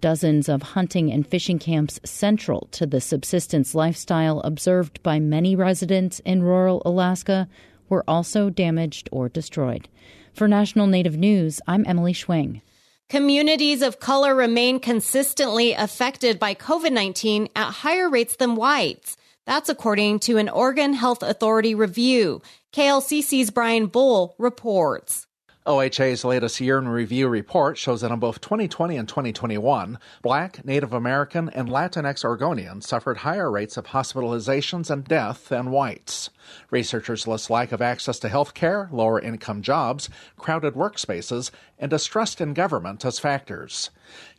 Dozens 0.00 0.48
of 0.48 0.62
hunting 0.62 1.10
and 1.10 1.26
fishing 1.26 1.58
camps 1.58 1.98
central 2.04 2.68
to 2.72 2.86
the 2.86 3.00
subsistence 3.00 3.74
lifestyle 3.74 4.40
observed 4.40 5.02
by 5.02 5.18
many 5.18 5.56
residents 5.56 6.20
in 6.20 6.42
rural 6.42 6.82
Alaska 6.84 7.48
were 7.88 8.04
also 8.06 8.48
damaged 8.50 9.08
or 9.10 9.28
destroyed. 9.28 9.88
For 10.32 10.46
National 10.46 10.86
Native 10.86 11.16
News, 11.16 11.60
I'm 11.66 11.84
Emily 11.86 12.12
Schwing. 12.12 12.60
Communities 13.08 13.82
of 13.82 14.00
color 14.00 14.34
remain 14.34 14.80
consistently 14.80 15.72
affected 15.72 16.38
by 16.38 16.54
COVID 16.54 16.92
19 16.92 17.48
at 17.56 17.70
higher 17.70 18.08
rates 18.08 18.36
than 18.36 18.54
whites. 18.54 19.16
That's 19.46 19.70
according 19.70 20.18
to 20.20 20.36
an 20.36 20.50
Oregon 20.50 20.92
Health 20.92 21.22
Authority 21.22 21.74
review. 21.74 22.42
KLCC's 22.72 23.50
Brian 23.50 23.86
Bull 23.86 24.34
reports. 24.38 25.26
OHA's 25.68 26.24
latest 26.24 26.62
year 26.62 26.78
in 26.78 26.88
review 26.88 27.28
report 27.28 27.76
shows 27.76 28.00
that 28.00 28.10
in 28.10 28.18
both 28.18 28.40
2020 28.40 28.96
and 28.96 29.06
2021, 29.06 29.98
Black, 30.22 30.64
Native 30.64 30.94
American, 30.94 31.50
and 31.50 31.68
Latinx 31.68 32.24
Oregonians 32.24 32.84
suffered 32.84 33.18
higher 33.18 33.50
rates 33.50 33.76
of 33.76 33.88
hospitalizations 33.88 34.88
and 34.88 35.04
death 35.04 35.50
than 35.50 35.70
whites. 35.70 36.30
Researchers 36.70 37.26
list 37.26 37.50
lack 37.50 37.72
of 37.72 37.82
access 37.82 38.18
to 38.20 38.28
health 38.28 38.54
care, 38.54 38.88
lower 38.92 39.20
income 39.20 39.62
jobs, 39.62 40.08
crowded 40.36 40.74
workspaces, 40.74 41.50
and 41.78 41.90
distrust 41.90 42.40
in 42.40 42.54
government 42.54 43.04
as 43.04 43.18
factors. 43.18 43.90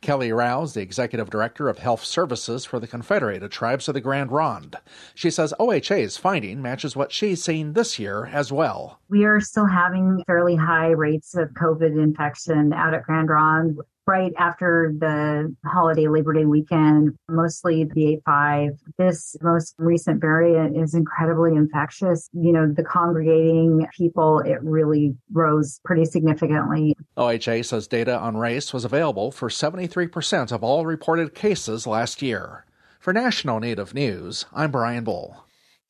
Kelly 0.01 0.31
Rouse, 0.31 0.73
the 0.73 0.81
executive 0.81 1.29
director 1.29 1.69
of 1.69 1.79
health 1.79 2.03
services 2.03 2.65
for 2.65 2.79
the 2.79 2.87
Confederated 2.87 3.51
Tribes 3.51 3.87
of 3.87 3.93
the 3.93 4.01
Grand 4.01 4.31
Ronde. 4.31 4.77
She 5.13 5.29
says 5.29 5.53
OHA's 5.59 6.17
finding 6.17 6.61
matches 6.61 6.95
what 6.95 7.11
she's 7.11 7.43
seen 7.43 7.73
this 7.73 7.99
year 7.99 8.25
as 8.25 8.51
well. 8.51 8.99
We 9.09 9.25
are 9.25 9.39
still 9.39 9.67
having 9.67 10.23
fairly 10.25 10.55
high 10.55 10.89
rates 10.89 11.35
of 11.35 11.49
COVID 11.49 12.01
infection 12.01 12.73
out 12.73 12.93
at 12.93 13.03
Grand 13.03 13.29
Ronde 13.29 13.77
right 14.09 14.33
after 14.39 14.91
the 14.97 15.55
holiday 15.65 16.07
Labor 16.07 16.33
Day 16.33 16.45
weekend, 16.45 17.15
mostly 17.29 17.83
the 17.83 18.19
A5. 18.27 18.71
This 18.97 19.35
most 19.41 19.75
recent 19.77 20.19
variant 20.19 20.75
is 20.75 20.95
incredibly 20.95 21.55
infectious. 21.55 22.27
You 22.33 22.51
know, 22.51 22.67
the 22.67 22.83
congregating 22.83 23.85
people, 23.95 24.39
it 24.39 24.61
really 24.63 25.15
rose 25.31 25.79
pretty 25.85 26.05
significantly. 26.05 26.95
OHA 27.17 27.63
says 27.63 27.87
data 27.87 28.17
on 28.17 28.35
race 28.35 28.73
was 28.73 28.83
available 28.83 29.31
for 29.31 29.47
73% 29.47 30.51
of 30.51 30.63
all 30.63 30.87
reported 30.87 31.35
cases 31.35 31.85
last 31.85 32.23
year. 32.23 32.65
For 32.99 33.13
National 33.13 33.59
Native 33.59 33.93
News, 33.93 34.47
I'm 34.51 34.71
Brian 34.71 35.03
Bull. 35.03 35.45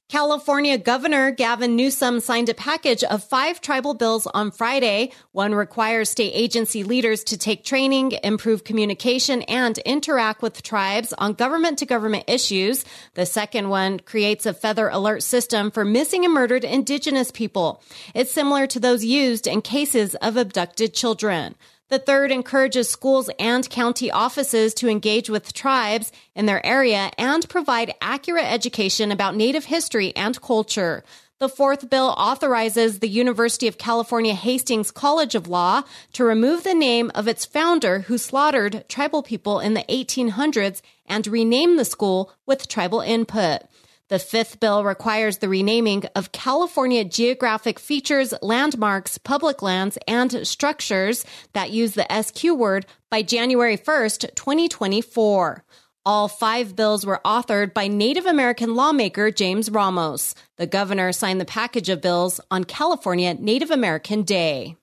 California 0.10 0.76
Governor 0.76 1.30
Gavin 1.30 1.76
Newsom 1.76 2.20
signed 2.20 2.50
a 2.50 2.56
package 2.56 3.04
of 3.04 3.24
five 3.24 3.62
tribal 3.62 3.94
bills 3.94 4.26
on 4.34 4.50
Friday. 4.50 5.12
One 5.34 5.54
requires 5.54 6.10
state 6.10 6.32
agency 6.34 6.84
leaders 6.84 7.24
to 7.26 7.38
take 7.38 7.64
training, 7.64 8.14
improve 8.24 8.64
communication, 8.64 9.44
and 9.44 9.78
interact 9.78 10.42
with 10.42 10.64
tribes 10.64 11.14
on 11.14 11.34
government 11.34 11.78
to 11.78 11.86
government 11.86 12.24
issues. 12.28 12.86
The 13.14 13.28
second 13.28 13.70
one 13.70 14.00
creates 14.00 14.48
a 14.48 14.54
feather 14.56 14.90
alert 14.90 15.22
system 15.22 15.70
for 15.70 15.86
missing 15.86 16.26
and 16.26 16.34
murdered 16.34 16.64
indigenous 16.64 17.30
people. 17.30 17.84
It's 18.16 18.32
similar 18.32 18.66
to 18.66 18.80
those 18.80 19.06
used 19.06 19.46
in 19.46 19.62
cases 19.62 20.16
of 20.16 20.38
abducted 20.38 20.96
children. 20.96 21.54
The 21.90 21.98
third 21.98 22.32
encourages 22.32 22.88
schools 22.88 23.32
and 23.40 23.68
county 23.68 24.12
offices 24.12 24.76
to 24.76 24.88
engage 24.88 25.28
with 25.28 25.54
tribes 25.54 26.12
in 26.36 26.46
their 26.46 26.64
area 26.64 27.12
and 27.18 27.50
provide 27.50 27.96
accurate 28.00 28.46
education 28.46 29.12
about 29.12 29.36
Native 29.36 29.66
history 29.66 30.16
and 30.16 30.40
culture. 30.40 31.04
The 31.40 31.50
fourth 31.50 31.90
bill 31.90 32.14
authorizes 32.16 33.00
the 33.00 33.10
University 33.10 33.68
of 33.68 33.80
California 33.80 34.36
Hastings 34.36 34.92
College 34.92 35.34
of 35.34 35.48
Law 35.48 35.82
to 36.14 36.24
remove 36.24 36.64
the 36.64 36.76
name 36.76 37.12
of 37.16 37.28
its 37.28 37.46
founder 37.46 38.02
who 38.02 38.20
slaughtered 38.20 38.86
tribal 38.88 39.24
people 39.24 39.60
in 39.60 39.74
the 39.74 39.86
1800s 39.90 40.82
and 41.08 41.26
rename 41.26 41.78
the 41.78 41.86
school 41.86 42.34
with 42.46 42.68
tribal 42.68 43.02
input. 43.02 43.62
The 44.10 44.18
fifth 44.18 44.60
bill 44.60 44.84
requires 44.84 45.38
the 45.38 45.50
renaming 45.50 46.04
of 46.16 46.32
California 46.32 47.06
geographic 47.06 47.78
features, 47.78 48.34
landmarks, 48.42 49.20
public 49.20 49.62
lands, 49.62 50.00
and 50.08 50.48
structures 50.48 51.24
that 51.54 51.70
use 51.70 51.94
the 51.94 52.08
SQ 52.10 52.44
word 52.46 52.88
by 53.12 53.22
January 53.22 53.78
1st, 53.78 54.34
2024. 54.34 55.64
All 56.08 56.28
five 56.28 56.76
bills 56.76 57.06
were 57.06 57.22
authored 57.24 57.76
by 57.76 57.88
Native 57.88 58.26
American 58.26 58.74
lawmaker 58.74 59.30
James 59.30 59.70
Ramos. 59.70 60.34
The 60.58 60.66
governor 60.66 61.12
signed 61.12 61.40
the 61.40 61.46
package 61.46 61.90
of 61.90 62.02
bills 62.02 62.42
on 62.50 62.64
California 62.64 63.36
Native 63.36 63.70
American 63.70 64.24
Day. 64.24 64.76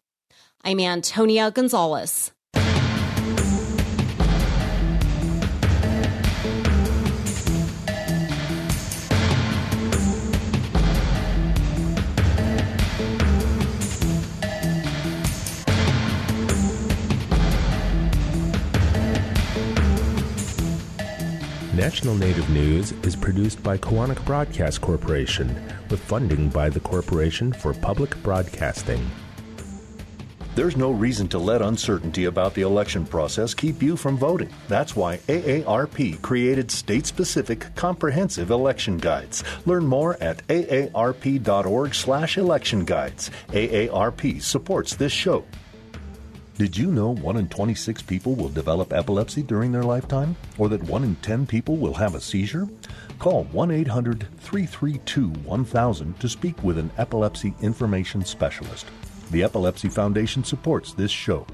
I'm 0.62 0.78
Antonia 0.78 1.50
Gonzalez. 1.50 2.30
National 21.87 22.16
Native 22.16 22.50
News 22.50 22.90
is 23.05 23.14
produced 23.14 23.62
by 23.62 23.78
Koahnic 23.78 24.25
Broadcast 24.25 24.81
Corporation 24.81 25.55
with 25.88 26.00
funding 26.00 26.49
by 26.49 26.69
the 26.69 26.81
Corporation 26.81 27.52
for 27.52 27.73
Public 27.73 28.21
Broadcasting. 28.25 29.09
There's 30.57 30.76
no 30.76 30.90
reason 30.90 31.28
to 31.28 31.38
let 31.38 31.62
uncertainty 31.62 32.25
about 32.25 32.55
the 32.55 32.62
election 32.62 33.07
process 33.07 33.55
keep 33.55 33.85
you 33.85 33.97
from 33.97 34.16
voting. 34.19 34.49
That's 34.66 34.97
why 34.97 35.19
AARP 35.28 36.21
created 36.23 36.73
state 36.73 37.07
specific 37.07 37.73
comprehensive 37.76 38.50
election 38.50 38.99
guides. 38.99 39.45
Learn 39.64 39.87
more 39.87 40.21
at 40.21 40.45
aarp.org/slash 40.49 42.37
election 42.37 42.85
guides. 42.85 43.31
AARP 43.50 44.43
supports 44.43 44.97
this 44.97 45.12
show. 45.12 45.45
Did 46.59 46.75
you 46.75 46.91
know 46.91 47.15
1 47.17 47.37
in 47.37 47.49
26 47.49 48.01
people 48.05 48.35
will 48.35 48.49
develop 48.49 48.91
epilepsy 48.91 49.43
during 49.43 49.73
their 49.73 49.83
lifetime? 49.83 50.35
Or 50.57 50.71
that 50.71 50.83
1 50.85 51.05
in 51.05 51.17
10 51.17 51.47
people 51.47 51.77
will 51.77 51.93
have 51.93 52.15
a 52.15 52.21
seizure? 52.21 52.67
Call 53.19 53.45
1 53.45 53.71
800 53.71 54.27
332 54.39 55.29
1000 55.29 56.19
to 56.19 56.29
speak 56.31 56.63
with 56.63 56.79
an 56.79 56.91
epilepsy 56.97 57.55
information 57.61 58.25
specialist. 58.25 58.87
The 59.33 59.43
Epilepsy 59.43 59.91
Foundation 59.91 60.45
supports 60.45 60.95
this 60.95 61.11
show. 61.11 61.47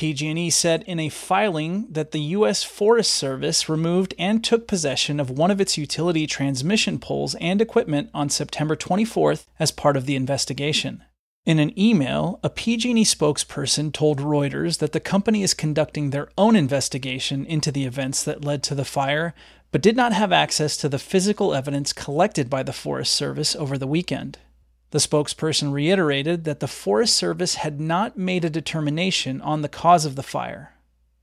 PG&E 0.00 0.48
said 0.48 0.82
in 0.86 0.98
a 0.98 1.10
filing 1.10 1.86
that 1.90 2.12
the 2.12 2.22
US 2.38 2.62
Forest 2.62 3.12
Service 3.12 3.68
removed 3.68 4.14
and 4.18 4.42
took 4.42 4.66
possession 4.66 5.20
of 5.20 5.28
one 5.28 5.50
of 5.50 5.60
its 5.60 5.76
utility 5.76 6.26
transmission 6.26 6.98
poles 6.98 7.34
and 7.34 7.60
equipment 7.60 8.08
on 8.14 8.30
September 8.30 8.74
24th 8.74 9.44
as 9.58 9.70
part 9.70 9.98
of 9.98 10.06
the 10.06 10.16
investigation. 10.16 11.04
In 11.44 11.58
an 11.58 11.78
email, 11.78 12.40
a 12.42 12.48
PG&E 12.48 13.04
spokesperson 13.04 13.92
told 13.92 14.20
Reuters 14.20 14.78
that 14.78 14.92
the 14.92 15.00
company 15.00 15.42
is 15.42 15.52
conducting 15.52 16.08
their 16.08 16.30
own 16.38 16.56
investigation 16.56 17.44
into 17.44 17.70
the 17.70 17.84
events 17.84 18.24
that 18.24 18.42
led 18.42 18.62
to 18.62 18.74
the 18.74 18.86
fire, 18.86 19.34
but 19.70 19.82
did 19.82 19.96
not 19.96 20.14
have 20.14 20.32
access 20.32 20.78
to 20.78 20.88
the 20.88 20.98
physical 20.98 21.52
evidence 21.52 21.92
collected 21.92 22.48
by 22.48 22.62
the 22.62 22.72
Forest 22.72 23.12
Service 23.12 23.54
over 23.54 23.76
the 23.76 23.86
weekend. 23.86 24.38
The 24.90 24.98
spokesperson 24.98 25.72
reiterated 25.72 26.44
that 26.44 26.60
the 26.60 26.66
Forest 26.66 27.16
Service 27.16 27.56
had 27.56 27.80
not 27.80 28.18
made 28.18 28.44
a 28.44 28.50
determination 28.50 29.40
on 29.40 29.62
the 29.62 29.68
cause 29.68 30.04
of 30.04 30.16
the 30.16 30.22
fire. 30.22 30.74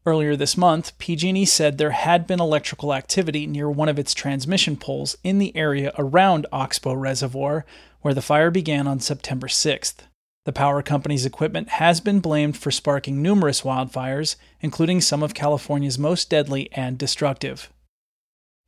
Earlier 0.06 0.38
this 0.38 0.56
month, 0.56 0.98
PG&E 1.00 1.44
said 1.44 1.78
there 1.78 1.92
had 1.92 2.26
been 2.26 2.40
electrical 2.40 2.94
activity 2.94 3.46
near 3.46 3.70
one 3.70 3.90
of 3.90 4.00
its 4.00 4.14
transmission 4.14 4.78
poles 4.78 5.18
in 5.22 5.38
the 5.38 5.54
area 5.54 5.92
around 5.98 6.46
Oxbow 6.50 6.94
Reservoir, 6.94 7.66
where 8.00 8.14
the 8.14 8.22
fire 8.22 8.50
began 8.50 8.88
on 8.88 9.02
September 9.02 9.48
6th. 9.48 9.96
The 10.46 10.54
power 10.54 10.82
company's 10.82 11.26
equipment 11.26 11.68
has 11.72 12.00
been 12.00 12.22
blamed 12.22 12.56
for 12.56 12.72
sparking 12.72 13.22
numerous 13.22 13.64
wildfires, 13.64 14.38
including 14.62 15.02
some 15.02 15.22
of 15.22 15.34
California's 15.34 16.00
most 16.00 16.30
deadly 16.30 16.70
and 16.72 16.98
destructive. 16.98 17.70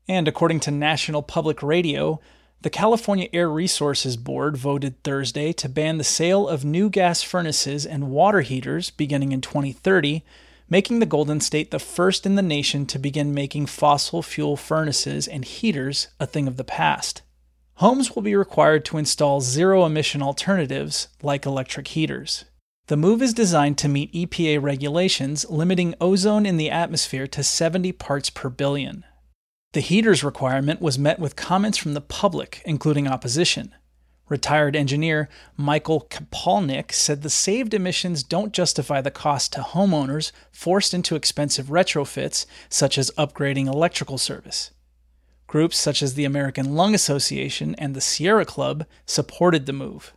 And 0.06 0.28
according 0.28 0.60
to 0.62 0.72
National 0.72 1.22
Public 1.22 1.64
Radio, 1.64 2.20
the 2.62 2.70
California 2.70 3.30
Air 3.32 3.50
Resources 3.50 4.18
Board 4.18 4.58
voted 4.58 5.02
Thursday 5.04 5.54
to 5.54 5.70
ban 5.70 5.98
the 5.98 6.04
sale 6.04 6.48
of 6.48 6.66
new 6.66 6.90
gas 6.90 7.24
furnaces 7.24 7.86
and 7.86 8.10
water 8.10 8.42
heaters 8.42 8.90
beginning 8.90 9.32
in 9.32 9.42
2030 9.42 10.24
making 10.70 11.00
the 11.00 11.06
Golden 11.06 11.40
State 11.40 11.72
the 11.72 11.80
first 11.80 12.26
in 12.26 12.36
the 12.36 12.42
nation 12.42 12.86
to 12.86 13.00
begin 13.00 13.34
making 13.34 13.66
fossil 13.66 14.22
fuel 14.22 14.56
furnaces 14.56 15.28
and 15.28 15.44
heaters 15.44 16.10
a 16.20 16.28
thing 16.28 16.48
of 16.48 16.58
the 16.58 16.64
past. 16.64 17.24
Homes 17.76 18.14
will 18.14 18.22
be 18.22 18.36
required 18.36 18.86
to 18.86 18.98
install 18.98 19.42
zero 19.42 19.86
emission 19.86 20.22
alternatives 20.22 21.08
like 21.24 21.46
electric 21.46 21.88
heaters. 21.90 22.46
The 22.88 22.98
move 22.98 23.22
is 23.22 23.34
designed 23.34 23.78
to 23.80 23.88
meet 23.88 24.14
EPA 24.14 24.62
regulations 24.62 25.50
limiting 25.50 25.96
ozone 26.02 26.46
in 26.46 26.58
the 26.58 26.70
atmosphere 26.70 27.28
to 27.28 27.44
70 27.44 27.92
parts 27.94 28.30
per 28.30 28.50
billion. 28.50 29.06
The 29.74 29.82
heaters 29.82 30.24
requirement 30.24 30.82
was 30.82 30.98
met 30.98 31.20
with 31.20 31.36
comments 31.36 31.78
from 31.78 31.94
the 31.94 32.02
public, 32.02 32.64
including 32.66 33.08
opposition. 33.08 33.76
Retired 34.28 34.76
engineer 34.76 35.30
Michael 35.58 36.08
Kapalnik 36.10 36.92
said 36.92 37.22
the 37.22 37.30
saved 37.30 37.76
emissions 37.76 38.24
don't 38.24 38.52
justify 38.52 39.00
the 39.00 39.12
cost 39.12 39.54
to 39.54 39.60
homeowners 39.60 40.32
forced 40.52 40.96
into 40.96 41.16
expensive 41.16 41.68
retrofits, 41.68 42.48
such 42.68 42.98
as 42.98 43.12
upgrading 43.12 43.68
electrical 43.68 44.18
service. 44.18 44.72
Groups 45.46 45.78
such 45.78 46.02
as 46.02 46.16
the 46.16 46.26
American 46.26 46.74
Lung 46.76 46.96
Association 46.96 47.76
and 47.76 47.96
the 47.96 48.02
Sierra 48.02 48.46
Club 48.46 48.88
supported 49.06 49.68
the 49.68 49.74
move. 49.74 50.14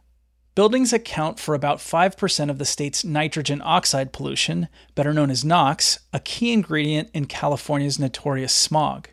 Buildings 0.55 0.95
account 0.95 1.39
for 1.39 1.55
about 1.55 1.77
5% 1.77 2.49
of 2.49 2.57
the 2.57 2.65
state's 2.65 3.05
nitrogen 3.05 3.61
oxide 3.63 4.15
pollution, 4.15 4.69
better 4.95 5.13
known 5.13 5.31
as 5.31 5.45
NOx, 5.45 5.99
a 6.11 6.21
key 6.21 6.55
ingredient 6.55 7.11
in 7.13 7.27
California's 7.27 7.99
notorious 7.99 8.55
smog. 8.55 9.09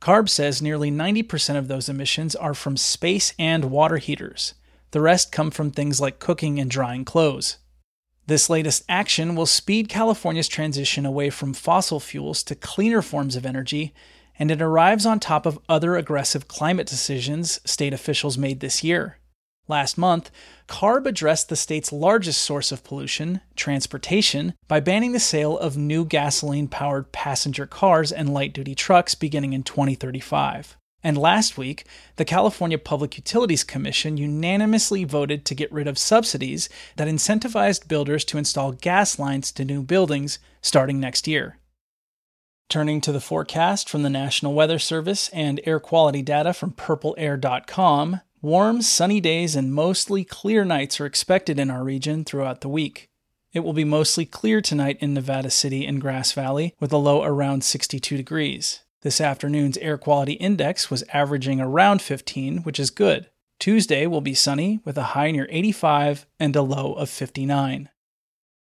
CARB 0.00 0.28
says 0.28 0.62
nearly 0.62 0.90
90% 0.90 1.56
of 1.56 1.68
those 1.68 1.88
emissions 1.88 2.36
are 2.36 2.54
from 2.54 2.76
space 2.76 3.34
and 3.38 3.66
water 3.66 3.96
heaters. 3.96 4.54
The 4.90 5.00
rest 5.00 5.32
come 5.32 5.50
from 5.50 5.70
things 5.70 6.00
like 6.00 6.18
cooking 6.18 6.60
and 6.60 6.70
drying 6.70 7.04
clothes. 7.04 7.58
This 8.26 8.50
latest 8.50 8.82
action 8.88 9.36
will 9.36 9.46
speed 9.46 9.88
California's 9.88 10.48
transition 10.48 11.06
away 11.06 11.30
from 11.30 11.54
fossil 11.54 12.00
fuels 12.00 12.42
to 12.44 12.54
cleaner 12.54 13.02
forms 13.02 13.36
of 13.36 13.46
energy, 13.46 13.94
and 14.38 14.50
it 14.50 14.60
arrives 14.60 15.06
on 15.06 15.20
top 15.20 15.46
of 15.46 15.58
other 15.68 15.96
aggressive 15.96 16.48
climate 16.48 16.86
decisions 16.86 17.60
state 17.64 17.92
officials 17.92 18.36
made 18.36 18.60
this 18.60 18.82
year. 18.82 19.18
Last 19.68 19.98
month, 19.98 20.30
CARB 20.68 21.06
addressed 21.06 21.48
the 21.48 21.56
state's 21.56 21.92
largest 21.92 22.40
source 22.40 22.70
of 22.70 22.84
pollution, 22.84 23.40
transportation, 23.56 24.54
by 24.68 24.78
banning 24.78 25.12
the 25.12 25.20
sale 25.20 25.58
of 25.58 25.76
new 25.76 26.04
gasoline 26.04 26.68
powered 26.68 27.10
passenger 27.10 27.66
cars 27.66 28.12
and 28.12 28.32
light 28.32 28.52
duty 28.52 28.76
trucks 28.76 29.16
beginning 29.16 29.52
in 29.52 29.64
2035. 29.64 30.76
And 31.02 31.18
last 31.18 31.58
week, 31.58 31.84
the 32.16 32.24
California 32.24 32.78
Public 32.78 33.16
Utilities 33.16 33.64
Commission 33.64 34.16
unanimously 34.16 35.04
voted 35.04 35.44
to 35.44 35.54
get 35.54 35.70
rid 35.70 35.86
of 35.86 35.98
subsidies 35.98 36.68
that 36.96 37.08
incentivized 37.08 37.86
builders 37.86 38.24
to 38.26 38.38
install 38.38 38.72
gas 38.72 39.18
lines 39.18 39.52
to 39.52 39.64
new 39.64 39.82
buildings 39.82 40.38
starting 40.62 40.98
next 40.98 41.28
year. 41.28 41.58
Turning 42.68 43.00
to 43.00 43.12
the 43.12 43.20
forecast 43.20 43.88
from 43.88 44.02
the 44.02 44.10
National 44.10 44.52
Weather 44.52 44.80
Service 44.80 45.28
and 45.28 45.60
air 45.64 45.78
quality 45.78 46.22
data 46.22 46.52
from 46.52 46.72
purpleair.com, 46.72 48.20
Warm, 48.42 48.82
sunny 48.82 49.20
days 49.20 49.56
and 49.56 49.72
mostly 49.72 50.22
clear 50.22 50.64
nights 50.64 51.00
are 51.00 51.06
expected 51.06 51.58
in 51.58 51.70
our 51.70 51.82
region 51.82 52.24
throughout 52.24 52.60
the 52.60 52.68
week. 52.68 53.08
It 53.52 53.60
will 53.60 53.72
be 53.72 53.84
mostly 53.84 54.26
clear 54.26 54.60
tonight 54.60 54.98
in 55.00 55.14
Nevada 55.14 55.50
City 55.50 55.86
and 55.86 56.00
Grass 56.00 56.32
Valley, 56.32 56.74
with 56.78 56.92
a 56.92 56.98
low 56.98 57.22
around 57.22 57.64
62 57.64 58.16
degrees. 58.16 58.80
This 59.00 59.22
afternoon's 59.22 59.78
air 59.78 59.96
quality 59.96 60.34
index 60.34 60.90
was 60.90 61.04
averaging 61.14 61.60
around 61.60 62.02
15, 62.02 62.58
which 62.58 62.78
is 62.78 62.90
good. 62.90 63.30
Tuesday 63.58 64.06
will 64.06 64.20
be 64.20 64.34
sunny 64.34 64.80
with 64.84 64.98
a 64.98 65.14
high 65.14 65.30
near 65.30 65.48
85 65.50 66.26
and 66.38 66.54
a 66.54 66.62
low 66.62 66.92
of 66.92 67.08
59. 67.08 67.88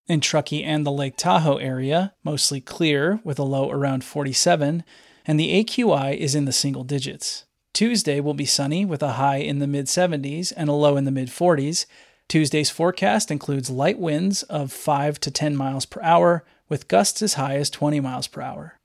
In 0.07 0.21
Truckee 0.21 0.63
and 0.63 0.85
the 0.85 0.91
Lake 0.91 1.17
Tahoe 1.17 1.57
area, 1.57 2.13
mostly 2.23 2.61
clear 2.61 3.19
with 3.25 3.39
a 3.39 3.43
low 3.43 3.69
around 3.69 4.05
47, 4.05 4.85
and 5.25 5.39
the 5.39 5.63
AQI 5.63 6.15
is 6.15 6.33
in 6.33 6.45
the 6.45 6.53
single 6.53 6.85
digits. 6.85 7.45
Tuesday 7.75 8.21
will 8.21 8.33
be 8.33 8.45
sunny 8.45 8.85
with 8.85 9.03
a 9.03 9.13
high 9.13 9.39
in 9.39 9.59
the 9.59 9.67
mid 9.67 9.87
70s 9.87 10.53
and 10.55 10.69
a 10.69 10.71
low 10.71 10.95
in 10.95 11.03
the 11.03 11.11
mid 11.11 11.27
40s. 11.27 11.85
Tuesday's 12.29 12.69
forecast 12.69 13.29
includes 13.29 13.69
light 13.69 13.99
winds 13.99 14.43
of 14.43 14.71
5 14.71 15.19
to 15.19 15.29
10 15.29 15.57
miles 15.57 15.85
per 15.85 16.01
hour, 16.01 16.45
with 16.69 16.87
gusts 16.87 17.21
as 17.21 17.33
high 17.33 17.57
as 17.57 17.69
20 17.69 17.99
miles 17.99 18.27
per 18.27 18.39
hour. 18.39 18.79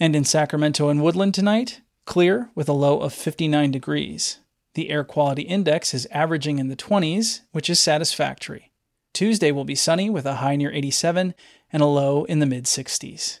And 0.00 0.16
in 0.16 0.24
Sacramento 0.24 0.88
and 0.88 1.02
Woodland 1.02 1.34
tonight, 1.34 1.82
clear 2.06 2.48
with 2.54 2.66
a 2.66 2.72
low 2.72 2.98
of 3.00 3.12
59 3.12 3.70
degrees. 3.70 4.38
The 4.72 4.88
air 4.88 5.04
quality 5.04 5.42
index 5.42 5.92
is 5.92 6.08
averaging 6.10 6.58
in 6.58 6.68
the 6.68 6.76
20s, 6.76 7.42
which 7.52 7.68
is 7.68 7.78
satisfactory. 7.78 8.72
Tuesday 9.12 9.52
will 9.52 9.66
be 9.66 9.74
sunny 9.74 10.08
with 10.08 10.24
a 10.24 10.36
high 10.36 10.56
near 10.56 10.72
87 10.72 11.34
and 11.70 11.82
a 11.82 11.86
low 11.86 12.24
in 12.24 12.38
the 12.38 12.46
mid 12.46 12.64
60s. 12.64 13.40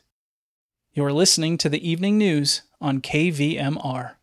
You're 0.92 1.10
listening 1.10 1.56
to 1.56 1.70
the 1.70 1.88
evening 1.88 2.18
news 2.18 2.60
on 2.82 3.00
KVMR. 3.00 4.16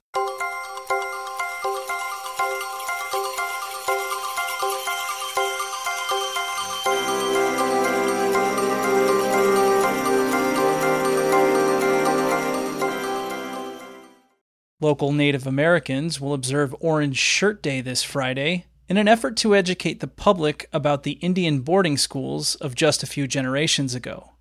Local 14.81 15.11
Native 15.11 15.45
Americans 15.45 16.19
will 16.19 16.33
observe 16.33 16.75
Orange 16.79 17.19
Shirt 17.19 17.61
Day 17.61 17.81
this 17.81 18.01
Friday 18.01 18.65
in 18.89 18.97
an 18.97 19.07
effort 19.07 19.37
to 19.37 19.55
educate 19.55 19.99
the 19.99 20.07
public 20.07 20.67
about 20.73 21.03
the 21.03 21.19
Indian 21.21 21.59
boarding 21.59 21.97
schools 21.97 22.55
of 22.55 22.73
just 22.73 23.03
a 23.03 23.07
few 23.07 23.27
generations 23.27 23.93
ago. 23.93 24.31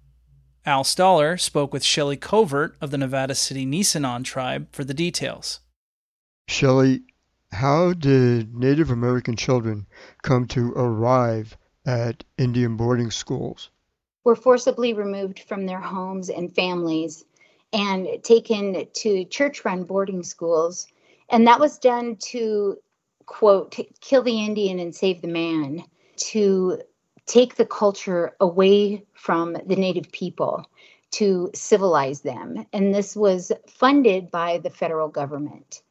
Al 0.64 0.82
Stahler 0.82 1.38
spoke 1.38 1.74
with 1.74 1.84
Shelley 1.84 2.16
Covert 2.16 2.74
of 2.80 2.90
the 2.90 2.96
Nevada 2.96 3.34
City 3.34 3.66
Nisenan 3.66 4.24
tribe 4.24 4.68
for 4.72 4.82
the 4.82 4.94
details. 4.94 5.60
Shelley, 6.48 7.02
how 7.52 7.92
did 7.92 8.54
Native 8.54 8.90
American 8.90 9.36
children 9.36 9.86
come 10.22 10.46
to 10.48 10.72
arrive 10.72 11.58
at 11.84 12.24
Indian 12.38 12.78
boarding 12.78 13.10
schools? 13.10 13.68
Were 14.24 14.36
forcibly 14.36 14.94
removed 14.94 15.40
from 15.40 15.66
their 15.66 15.80
homes 15.80 16.30
and 16.30 16.54
families 16.54 17.26
and 17.72 18.08
taken 18.22 18.86
to 18.92 19.24
church 19.26 19.64
run 19.64 19.84
boarding 19.84 20.22
schools. 20.22 20.86
And 21.28 21.46
that 21.46 21.60
was 21.60 21.78
done 21.78 22.16
to, 22.30 22.76
quote, 23.26 23.78
kill 24.00 24.22
the 24.22 24.44
Indian 24.44 24.78
and 24.78 24.94
save 24.94 25.22
the 25.22 25.28
man, 25.28 25.84
to 26.16 26.80
take 27.26 27.54
the 27.54 27.66
culture 27.66 28.34
away 28.40 29.04
from 29.14 29.56
the 29.66 29.76
native 29.76 30.10
people, 30.10 30.66
to 31.12 31.50
civilize 31.54 32.20
them. 32.20 32.66
And 32.72 32.94
this 32.94 33.14
was 33.14 33.52
funded 33.68 34.30
by 34.30 34.58
the 34.58 34.70
federal 34.70 35.08
government. 35.08 35.82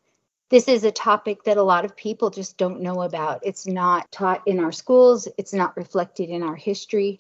This 0.49 0.67
is 0.67 0.83
a 0.83 0.91
topic 0.91 1.43
that 1.43 1.57
a 1.57 1.63
lot 1.63 1.85
of 1.85 1.95
people 1.95 2.29
just 2.29 2.57
don't 2.57 2.81
know 2.81 3.03
about. 3.03 3.39
It's 3.43 3.67
not 3.67 4.11
taught 4.11 4.41
in 4.47 4.59
our 4.59 4.71
schools, 4.71 5.27
it's 5.37 5.53
not 5.53 5.77
reflected 5.77 6.29
in 6.29 6.41
our 6.41 6.55
history. 6.55 7.19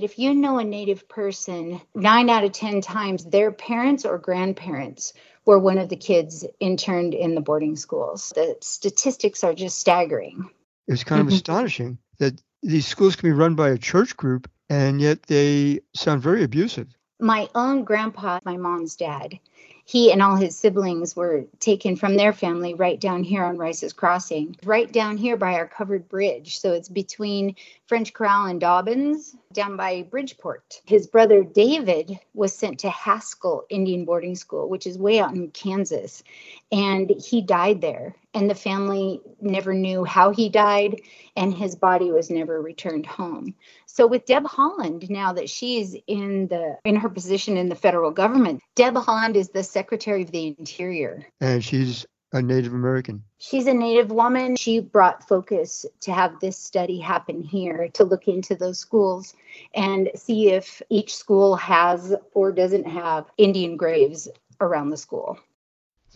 If 0.00 0.16
you 0.16 0.32
know 0.32 0.60
a 0.60 0.64
Native 0.64 1.08
person, 1.08 1.80
nine 1.92 2.30
out 2.30 2.44
of 2.44 2.52
10 2.52 2.82
times 2.82 3.24
their 3.24 3.50
parents 3.50 4.04
or 4.04 4.16
grandparents 4.16 5.12
were 5.44 5.58
one 5.58 5.76
of 5.76 5.88
the 5.88 5.96
kids 5.96 6.46
interned 6.60 7.14
in 7.14 7.34
the 7.34 7.40
boarding 7.40 7.74
schools. 7.74 8.32
The 8.32 8.56
statistics 8.60 9.42
are 9.42 9.54
just 9.54 9.76
staggering. 9.76 10.50
It's 10.86 11.02
kind 11.02 11.20
of 11.20 11.26
mm-hmm. 11.26 11.34
astonishing 11.34 11.98
that 12.18 12.40
these 12.62 12.86
schools 12.86 13.16
can 13.16 13.28
be 13.28 13.32
run 13.32 13.56
by 13.56 13.70
a 13.70 13.78
church 13.78 14.16
group 14.16 14.48
and 14.70 15.00
yet 15.00 15.24
they 15.24 15.80
sound 15.96 16.22
very 16.22 16.44
abusive. 16.44 16.86
My 17.18 17.48
own 17.56 17.82
grandpa, 17.82 18.38
my 18.44 18.56
mom's 18.56 18.94
dad, 18.94 19.40
he 19.88 20.12
and 20.12 20.20
all 20.20 20.36
his 20.36 20.54
siblings 20.54 21.16
were 21.16 21.46
taken 21.60 21.96
from 21.96 22.14
their 22.14 22.34
family 22.34 22.74
right 22.74 23.00
down 23.00 23.24
here 23.24 23.42
on 23.42 23.56
Rice's 23.56 23.94
Crossing, 23.94 24.54
right 24.62 24.92
down 24.92 25.16
here 25.16 25.38
by 25.38 25.54
our 25.54 25.66
covered 25.66 26.10
bridge. 26.10 26.58
So 26.58 26.74
it's 26.74 26.90
between 26.90 27.56
French 27.86 28.12
Corral 28.12 28.44
and 28.44 28.60
Dobbins, 28.60 29.34
down 29.54 29.78
by 29.78 30.02
Bridgeport. 30.02 30.82
His 30.84 31.06
brother 31.06 31.42
David 31.42 32.20
was 32.34 32.54
sent 32.54 32.80
to 32.80 32.90
Haskell 32.90 33.64
Indian 33.70 34.04
Boarding 34.04 34.34
School, 34.34 34.68
which 34.68 34.86
is 34.86 34.98
way 34.98 35.20
out 35.20 35.34
in 35.34 35.50
Kansas, 35.52 36.22
and 36.70 37.08
he 37.08 37.40
died 37.40 37.80
there. 37.80 38.14
And 38.38 38.48
the 38.48 38.54
family 38.54 39.20
never 39.40 39.74
knew 39.74 40.04
how 40.04 40.30
he 40.30 40.48
died, 40.48 41.00
and 41.34 41.52
his 41.52 41.74
body 41.74 42.12
was 42.12 42.30
never 42.30 42.62
returned 42.62 43.04
home. 43.04 43.56
So 43.86 44.06
with 44.06 44.26
Deb 44.26 44.44
Haaland, 44.44 45.10
now 45.10 45.32
that 45.32 45.50
she's 45.50 45.96
in 46.06 46.46
the 46.46 46.78
in 46.84 46.94
her 46.94 47.08
position 47.08 47.56
in 47.56 47.68
the 47.68 47.74
federal 47.74 48.12
government, 48.12 48.62
Deb 48.76 48.94
Haaland 48.94 49.34
is 49.34 49.48
the 49.48 49.64
Secretary 49.64 50.22
of 50.22 50.30
the 50.30 50.54
Interior. 50.56 51.26
And 51.40 51.64
she's 51.64 52.06
a 52.32 52.40
Native 52.40 52.74
American. 52.74 53.24
She's 53.38 53.66
a 53.66 53.74
Native 53.74 54.12
woman. 54.12 54.54
She 54.54 54.78
brought 54.78 55.26
focus 55.26 55.84
to 56.02 56.12
have 56.12 56.38
this 56.38 56.56
study 56.56 57.00
happen 57.00 57.42
here 57.42 57.88
to 57.94 58.04
look 58.04 58.28
into 58.28 58.54
those 58.54 58.78
schools 58.78 59.34
and 59.74 60.10
see 60.14 60.50
if 60.50 60.80
each 60.90 61.16
school 61.16 61.56
has 61.56 62.14
or 62.34 62.52
doesn't 62.52 62.86
have 62.86 63.24
Indian 63.36 63.76
graves 63.76 64.28
around 64.60 64.90
the 64.90 64.96
school. 64.96 65.40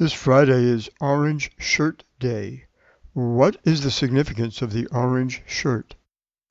This 0.02 0.12
Friday 0.12 0.64
is 0.64 0.90
Orange 1.00 1.52
Shirt 1.58 2.02
Day. 2.18 2.64
What 3.12 3.58
is 3.62 3.84
the 3.84 3.90
significance 3.92 4.60
of 4.60 4.72
the 4.72 4.88
orange 4.88 5.44
shirt? 5.46 5.94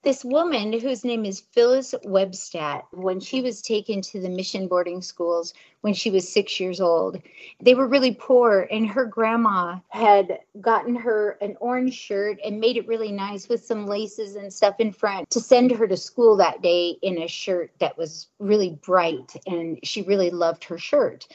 This 0.04 0.24
woman, 0.24 0.72
whose 0.72 1.04
name 1.04 1.26
is 1.26 1.42
Phyllis 1.42 1.94
Webstad, 2.06 2.84
when 2.92 3.20
she 3.20 3.42
was 3.42 3.62
taken 3.62 4.02
to 4.04 4.22
the 4.22 4.30
mission 4.30 4.70
boarding 4.70 5.02
schools 5.02 5.54
when 5.82 5.94
she 5.94 6.10
was 6.10 6.32
six 6.32 6.62
years 6.62 6.80
old, 6.80 7.22
they 7.60 7.76
were 7.76 7.90
really 7.90 8.16
poor, 8.16 8.70
and 8.72 8.88
her 8.88 9.04
grandma 9.06 9.80
had 9.90 10.40
gotten 10.62 10.96
her 10.96 11.32
an 11.42 11.58
orange 11.60 11.94
shirt 11.94 12.40
and 12.46 12.62
made 12.62 12.78
it 12.78 12.88
really 12.88 13.12
nice 13.12 13.50
with 13.50 13.66
some 13.66 13.86
laces 13.86 14.38
and 14.38 14.54
stuff 14.54 14.76
in 14.80 14.94
front 14.94 15.30
to 15.30 15.42
send 15.42 15.72
her 15.72 15.88
to 15.88 15.98
school 15.98 16.38
that 16.38 16.62
day 16.62 16.96
in 17.02 17.22
a 17.22 17.28
shirt 17.28 17.72
that 17.80 17.98
was 17.98 18.30
really 18.40 18.80
bright, 18.82 19.36
and 19.46 19.78
she 19.84 20.04
really 20.04 20.30
loved 20.30 20.64
her 20.64 20.78
shirt. 20.78 21.28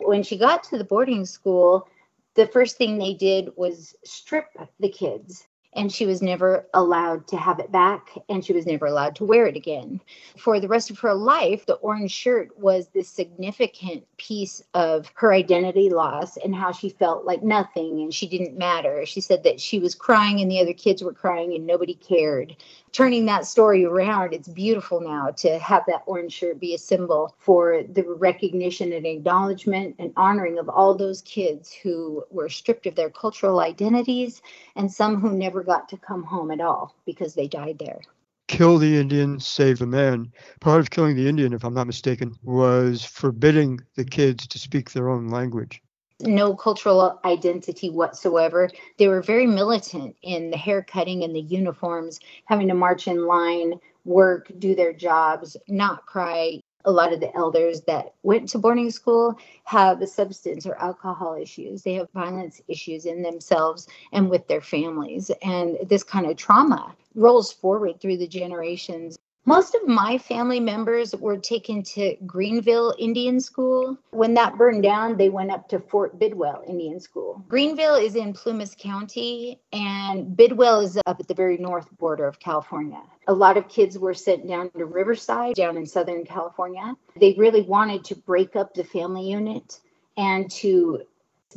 When 0.00 0.22
she 0.22 0.36
got 0.38 0.64
to 0.64 0.78
the 0.78 0.84
boarding 0.84 1.24
school, 1.24 1.88
the 2.34 2.46
first 2.46 2.76
thing 2.76 2.98
they 2.98 3.14
did 3.14 3.56
was 3.56 3.94
strip 4.04 4.46
the 4.80 4.88
kids 4.88 5.46
and 5.76 5.92
she 5.92 6.06
was 6.06 6.22
never 6.22 6.66
allowed 6.74 7.26
to 7.28 7.36
have 7.36 7.58
it 7.58 7.72
back 7.72 8.10
and 8.28 8.44
she 8.44 8.52
was 8.52 8.66
never 8.66 8.86
allowed 8.86 9.16
to 9.16 9.24
wear 9.24 9.46
it 9.46 9.56
again. 9.56 10.00
For 10.38 10.60
the 10.60 10.68
rest 10.68 10.90
of 10.90 10.98
her 11.00 11.14
life, 11.14 11.66
the 11.66 11.74
orange 11.74 12.12
shirt 12.12 12.58
was 12.58 12.88
this 12.88 13.08
significant 13.08 14.04
piece 14.16 14.62
of 14.74 15.10
her 15.14 15.32
identity 15.32 15.90
loss 15.90 16.36
and 16.36 16.54
how 16.54 16.72
she 16.72 16.88
felt 16.88 17.24
like 17.24 17.42
nothing 17.42 18.00
and 18.00 18.14
she 18.14 18.28
didn't 18.28 18.56
matter. 18.56 19.04
She 19.04 19.20
said 19.20 19.42
that 19.44 19.60
she 19.60 19.78
was 19.78 19.94
crying 19.94 20.40
and 20.40 20.50
the 20.50 20.60
other 20.60 20.72
kids 20.72 21.02
were 21.02 21.12
crying 21.12 21.54
and 21.54 21.66
nobody 21.66 21.94
cared. 21.94 22.56
Turning 22.92 23.26
that 23.26 23.44
story 23.44 23.84
around, 23.84 24.32
it's 24.32 24.46
beautiful 24.46 25.00
now 25.00 25.32
to 25.32 25.58
have 25.58 25.82
that 25.88 26.04
orange 26.06 26.32
shirt 26.32 26.60
be 26.60 26.74
a 26.74 26.78
symbol 26.78 27.34
for 27.38 27.82
the 27.82 28.04
recognition 28.04 28.92
and 28.92 29.04
acknowledgement 29.04 29.96
and 29.98 30.12
honoring 30.16 30.60
of 30.60 30.68
all 30.68 30.94
those 30.94 31.20
kids 31.22 31.72
who 31.72 32.22
were 32.30 32.48
stripped 32.48 32.86
of 32.86 32.94
their 32.94 33.10
cultural 33.10 33.58
identities 33.58 34.42
and 34.76 34.92
some 34.92 35.20
who 35.20 35.32
never 35.32 35.63
got 35.64 35.88
to 35.88 35.96
come 35.96 36.22
home 36.22 36.50
at 36.50 36.60
all 36.60 36.94
because 37.06 37.34
they 37.34 37.48
died 37.48 37.78
there. 37.78 38.00
Kill 38.46 38.78
the 38.78 38.98
Indian, 38.98 39.40
save 39.40 39.78
the 39.78 39.86
man. 39.86 40.30
Part 40.60 40.80
of 40.80 40.90
killing 40.90 41.16
the 41.16 41.28
Indian, 41.28 41.52
if 41.52 41.64
I'm 41.64 41.74
not 41.74 41.86
mistaken, 41.86 42.34
was 42.42 43.04
forbidding 43.04 43.80
the 43.96 44.04
kids 44.04 44.46
to 44.48 44.58
speak 44.58 44.92
their 44.92 45.08
own 45.08 45.28
language. 45.28 45.80
No 46.20 46.54
cultural 46.54 47.20
identity 47.24 47.90
whatsoever. 47.90 48.70
They 48.98 49.08
were 49.08 49.22
very 49.22 49.46
militant 49.46 50.16
in 50.22 50.50
the 50.50 50.56
hair 50.56 50.82
cutting 50.82 51.24
and 51.24 51.34
the 51.34 51.40
uniforms, 51.40 52.20
having 52.44 52.68
to 52.68 52.74
march 52.74 53.08
in 53.08 53.26
line, 53.26 53.80
work, 54.04 54.50
do 54.58 54.74
their 54.74 54.92
jobs, 54.92 55.56
not 55.66 56.06
cry, 56.06 56.60
a 56.84 56.90
lot 56.90 57.12
of 57.12 57.20
the 57.20 57.34
elders 57.34 57.82
that 57.82 58.14
went 58.22 58.48
to 58.50 58.58
boarding 58.58 58.90
school 58.90 59.38
have 59.64 60.06
substance 60.08 60.66
or 60.66 60.74
alcohol 60.76 61.34
issues. 61.34 61.82
They 61.82 61.94
have 61.94 62.10
violence 62.12 62.60
issues 62.68 63.06
in 63.06 63.22
themselves 63.22 63.88
and 64.12 64.28
with 64.28 64.46
their 64.48 64.60
families. 64.60 65.30
And 65.42 65.78
this 65.88 66.02
kind 66.02 66.26
of 66.26 66.36
trauma 66.36 66.94
rolls 67.14 67.52
forward 67.52 68.00
through 68.00 68.18
the 68.18 68.26
generations. 68.26 69.18
Most 69.46 69.74
of 69.74 69.86
my 69.86 70.16
family 70.16 70.58
members 70.58 71.14
were 71.14 71.36
taken 71.36 71.82
to 71.82 72.16
Greenville 72.24 72.94
Indian 72.98 73.40
School. 73.40 73.98
When 74.10 74.32
that 74.34 74.56
burned 74.56 74.82
down, 74.82 75.18
they 75.18 75.28
went 75.28 75.50
up 75.50 75.68
to 75.68 75.80
Fort 75.80 76.18
Bidwell 76.18 76.64
Indian 76.66 76.98
School. 76.98 77.44
Greenville 77.46 77.96
is 77.96 78.16
in 78.16 78.32
Plumas 78.32 78.74
County, 78.78 79.60
and 79.70 80.34
Bidwell 80.34 80.80
is 80.80 80.96
up 81.04 81.20
at 81.20 81.28
the 81.28 81.34
very 81.34 81.58
north 81.58 81.86
border 81.98 82.26
of 82.26 82.40
California. 82.40 83.02
A 83.28 83.34
lot 83.34 83.58
of 83.58 83.68
kids 83.68 83.98
were 83.98 84.14
sent 84.14 84.48
down 84.48 84.70
to 84.70 84.86
Riverside, 84.86 85.54
down 85.54 85.76
in 85.76 85.84
Southern 85.84 86.24
California. 86.24 86.94
They 87.20 87.34
really 87.36 87.62
wanted 87.62 88.04
to 88.06 88.16
break 88.16 88.56
up 88.56 88.72
the 88.72 88.84
family 88.84 89.28
unit 89.30 89.78
and 90.16 90.50
to 90.52 91.02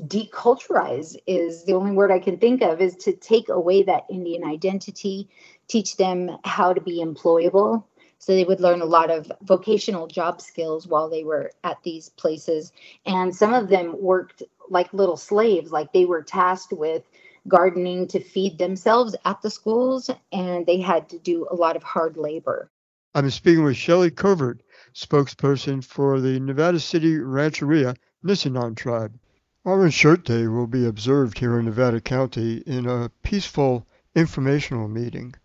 deculturize 0.05 1.15
is 1.25 1.63
the 1.63 1.73
only 1.73 1.91
word 1.91 2.11
I 2.11 2.19
can 2.19 2.37
think 2.37 2.61
of 2.61 2.81
is 2.81 2.95
to 2.97 3.13
take 3.13 3.49
away 3.49 3.83
that 3.83 4.05
Indian 4.09 4.43
identity, 4.43 5.29
teach 5.67 5.97
them 5.97 6.37
how 6.43 6.73
to 6.73 6.81
be 6.81 7.03
employable. 7.03 7.83
So 8.19 8.33
they 8.33 8.45
would 8.45 8.59
learn 8.59 8.81
a 8.81 8.85
lot 8.85 9.11
of 9.11 9.31
vocational 9.41 10.07
job 10.07 10.41
skills 10.41 10.87
while 10.87 11.09
they 11.09 11.23
were 11.23 11.51
at 11.63 11.83
these 11.83 12.09
places. 12.09 12.71
And 13.05 13.35
some 13.35 13.53
of 13.53 13.69
them 13.69 14.01
worked 14.01 14.41
like 14.69 14.91
little 14.93 15.17
slaves, 15.17 15.71
like 15.71 15.93
they 15.93 16.05
were 16.05 16.23
tasked 16.23 16.73
with 16.73 17.03
gardening 17.47 18.07
to 18.07 18.19
feed 18.19 18.57
themselves 18.57 19.15
at 19.23 19.41
the 19.41 19.49
schools, 19.49 20.09
and 20.31 20.65
they 20.65 20.81
had 20.81 21.09
to 21.09 21.19
do 21.19 21.47
a 21.49 21.55
lot 21.55 21.75
of 21.75 21.83
hard 21.83 22.17
labor. 22.17 22.69
I'm 23.15 23.29
speaking 23.29 23.63
with 23.63 23.77
Shelley 23.77 24.11
Covert, 24.11 24.61
spokesperson 24.93 25.83
for 25.83 26.19
the 26.19 26.39
Nevada 26.39 26.79
City 26.79 27.17
Rancheria 27.17 27.95
Nisenan 28.23 28.75
tribe. 28.75 29.17
Orange 29.63 29.93
Shirt 29.93 30.25
Day 30.25 30.47
will 30.47 30.67
be 30.67 30.85
observed 30.85 31.39
here 31.39 31.59
in 31.59 31.65
Nevada 31.65 32.01
County 32.01 32.57
in 32.65 32.85
a 32.85 33.09
peaceful 33.23 33.85
informational 34.15 34.87
meeting 34.87 35.35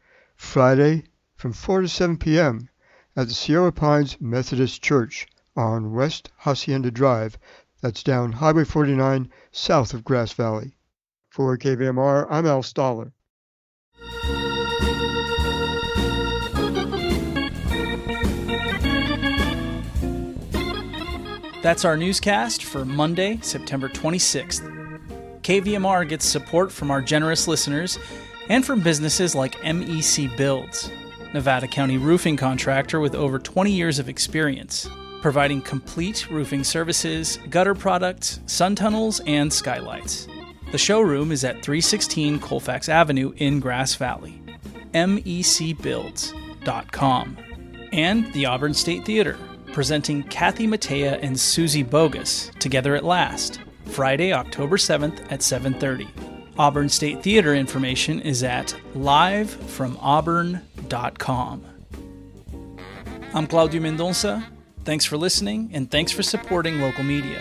Friday 0.43 1.05
from 1.37 1.53
4 1.55 1.83
to 1.83 1.89
7 1.89 2.19
p.m. 2.19 2.69
at 3.17 3.29
the 3.29 3.33
Sierra 3.33 3.73
Pines 3.73 4.21
Methodist 4.21 4.83
Church 4.83 5.27
on 5.57 5.95
West 5.95 6.31
Hacienda 6.39 6.91
Drive. 6.91 7.39
That's 7.81 8.03
down 8.03 8.33
Highway 8.33 8.65
49 8.65 9.31
south 9.51 9.95
of 9.95 10.05
Grass 10.05 10.33
Valley. 10.33 10.77
For 11.31 11.57
KVMR, 11.57 12.27
I'm 12.29 12.45
Al 12.45 12.63
Stahler. 12.63 13.13
That's 21.63 21.85
our 21.87 21.97
newscast 21.97 22.65
for 22.65 22.85
Monday, 22.85 23.39
September 23.41 23.89
26th. 23.89 24.69
KVMR 25.43 26.07
gets 26.07 26.27
support 26.27 26.71
from 26.71 26.91
our 26.91 27.01
generous 27.01 27.49
listeners 27.49 27.99
and 28.49 28.65
from 28.65 28.81
businesses 28.81 29.35
like 29.35 29.61
MEC 29.63 30.37
Builds, 30.37 30.91
Nevada 31.35 31.67
County 31.67 31.99
roofing 31.99 32.37
contractor 32.37 33.01
with 33.01 33.15
over 33.15 33.39
20 33.39 33.71
years 33.71 33.99
of 33.99 34.09
experience, 34.09 34.89
providing 35.21 35.61
complete 35.63 36.31
roofing 36.31 36.65
services, 36.65 37.39
gutter 37.51 37.75
products, 37.75 38.41
sun 38.47 38.75
tunnels, 38.75 39.21
and 39.27 39.53
skylights. 39.53 40.27
The 40.73 40.79
showroom 40.79 41.33
is 41.33 41.45
at 41.45 41.63
316 41.63 42.41
Colfax 42.41 42.89
Avenue 42.89 43.33
in 43.37 43.61
Grass 43.61 43.95
Valley. 43.95 44.41
MECBuilds.com. 44.95 47.37
And 47.93 48.33
the 48.33 48.47
Auburn 48.47 48.75
State 48.75 49.05
Theater 49.05 49.39
presenting 49.73 50.23
Kathy 50.25 50.67
Mattea 50.67 51.19
and 51.23 51.39
Suzy 51.39 51.83
Bogguss 51.83 52.57
together 52.59 52.95
at 52.95 53.05
last, 53.05 53.61
Friday, 53.87 54.33
October 54.33 54.77
7th 54.77 55.21
at 55.31 55.41
7:30. 55.41 56.32
Auburn 56.59 56.89
State 56.89 57.23
Theater 57.23 57.55
information 57.55 58.19
is 58.21 58.43
at 58.43 58.75
livefromauburn.com. 58.95 61.65
I'm 63.35 63.47
Claudio 63.47 63.81
Mendonça. 63.81 64.45
Thanks 64.85 65.07
for 65.07 65.17
listening 65.17 65.71
and 65.73 65.91
thanks 65.91 66.13
for 66.13 66.23
supporting 66.23 66.81
local 66.81 67.05
media. 67.05 67.41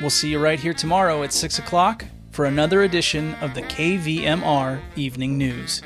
We'll 0.00 0.10
see 0.10 0.30
you 0.30 0.38
right 0.38 0.58
here 0.58 0.72
tomorrow 0.72 1.22
at 1.22 1.32
6 1.32 1.58
o'clock 1.58 2.06
for 2.30 2.46
another 2.46 2.82
edition 2.82 3.34
of 3.36 3.54
the 3.54 3.62
KVMR 3.62 4.80
Evening 4.94 5.36
News. 5.36 5.82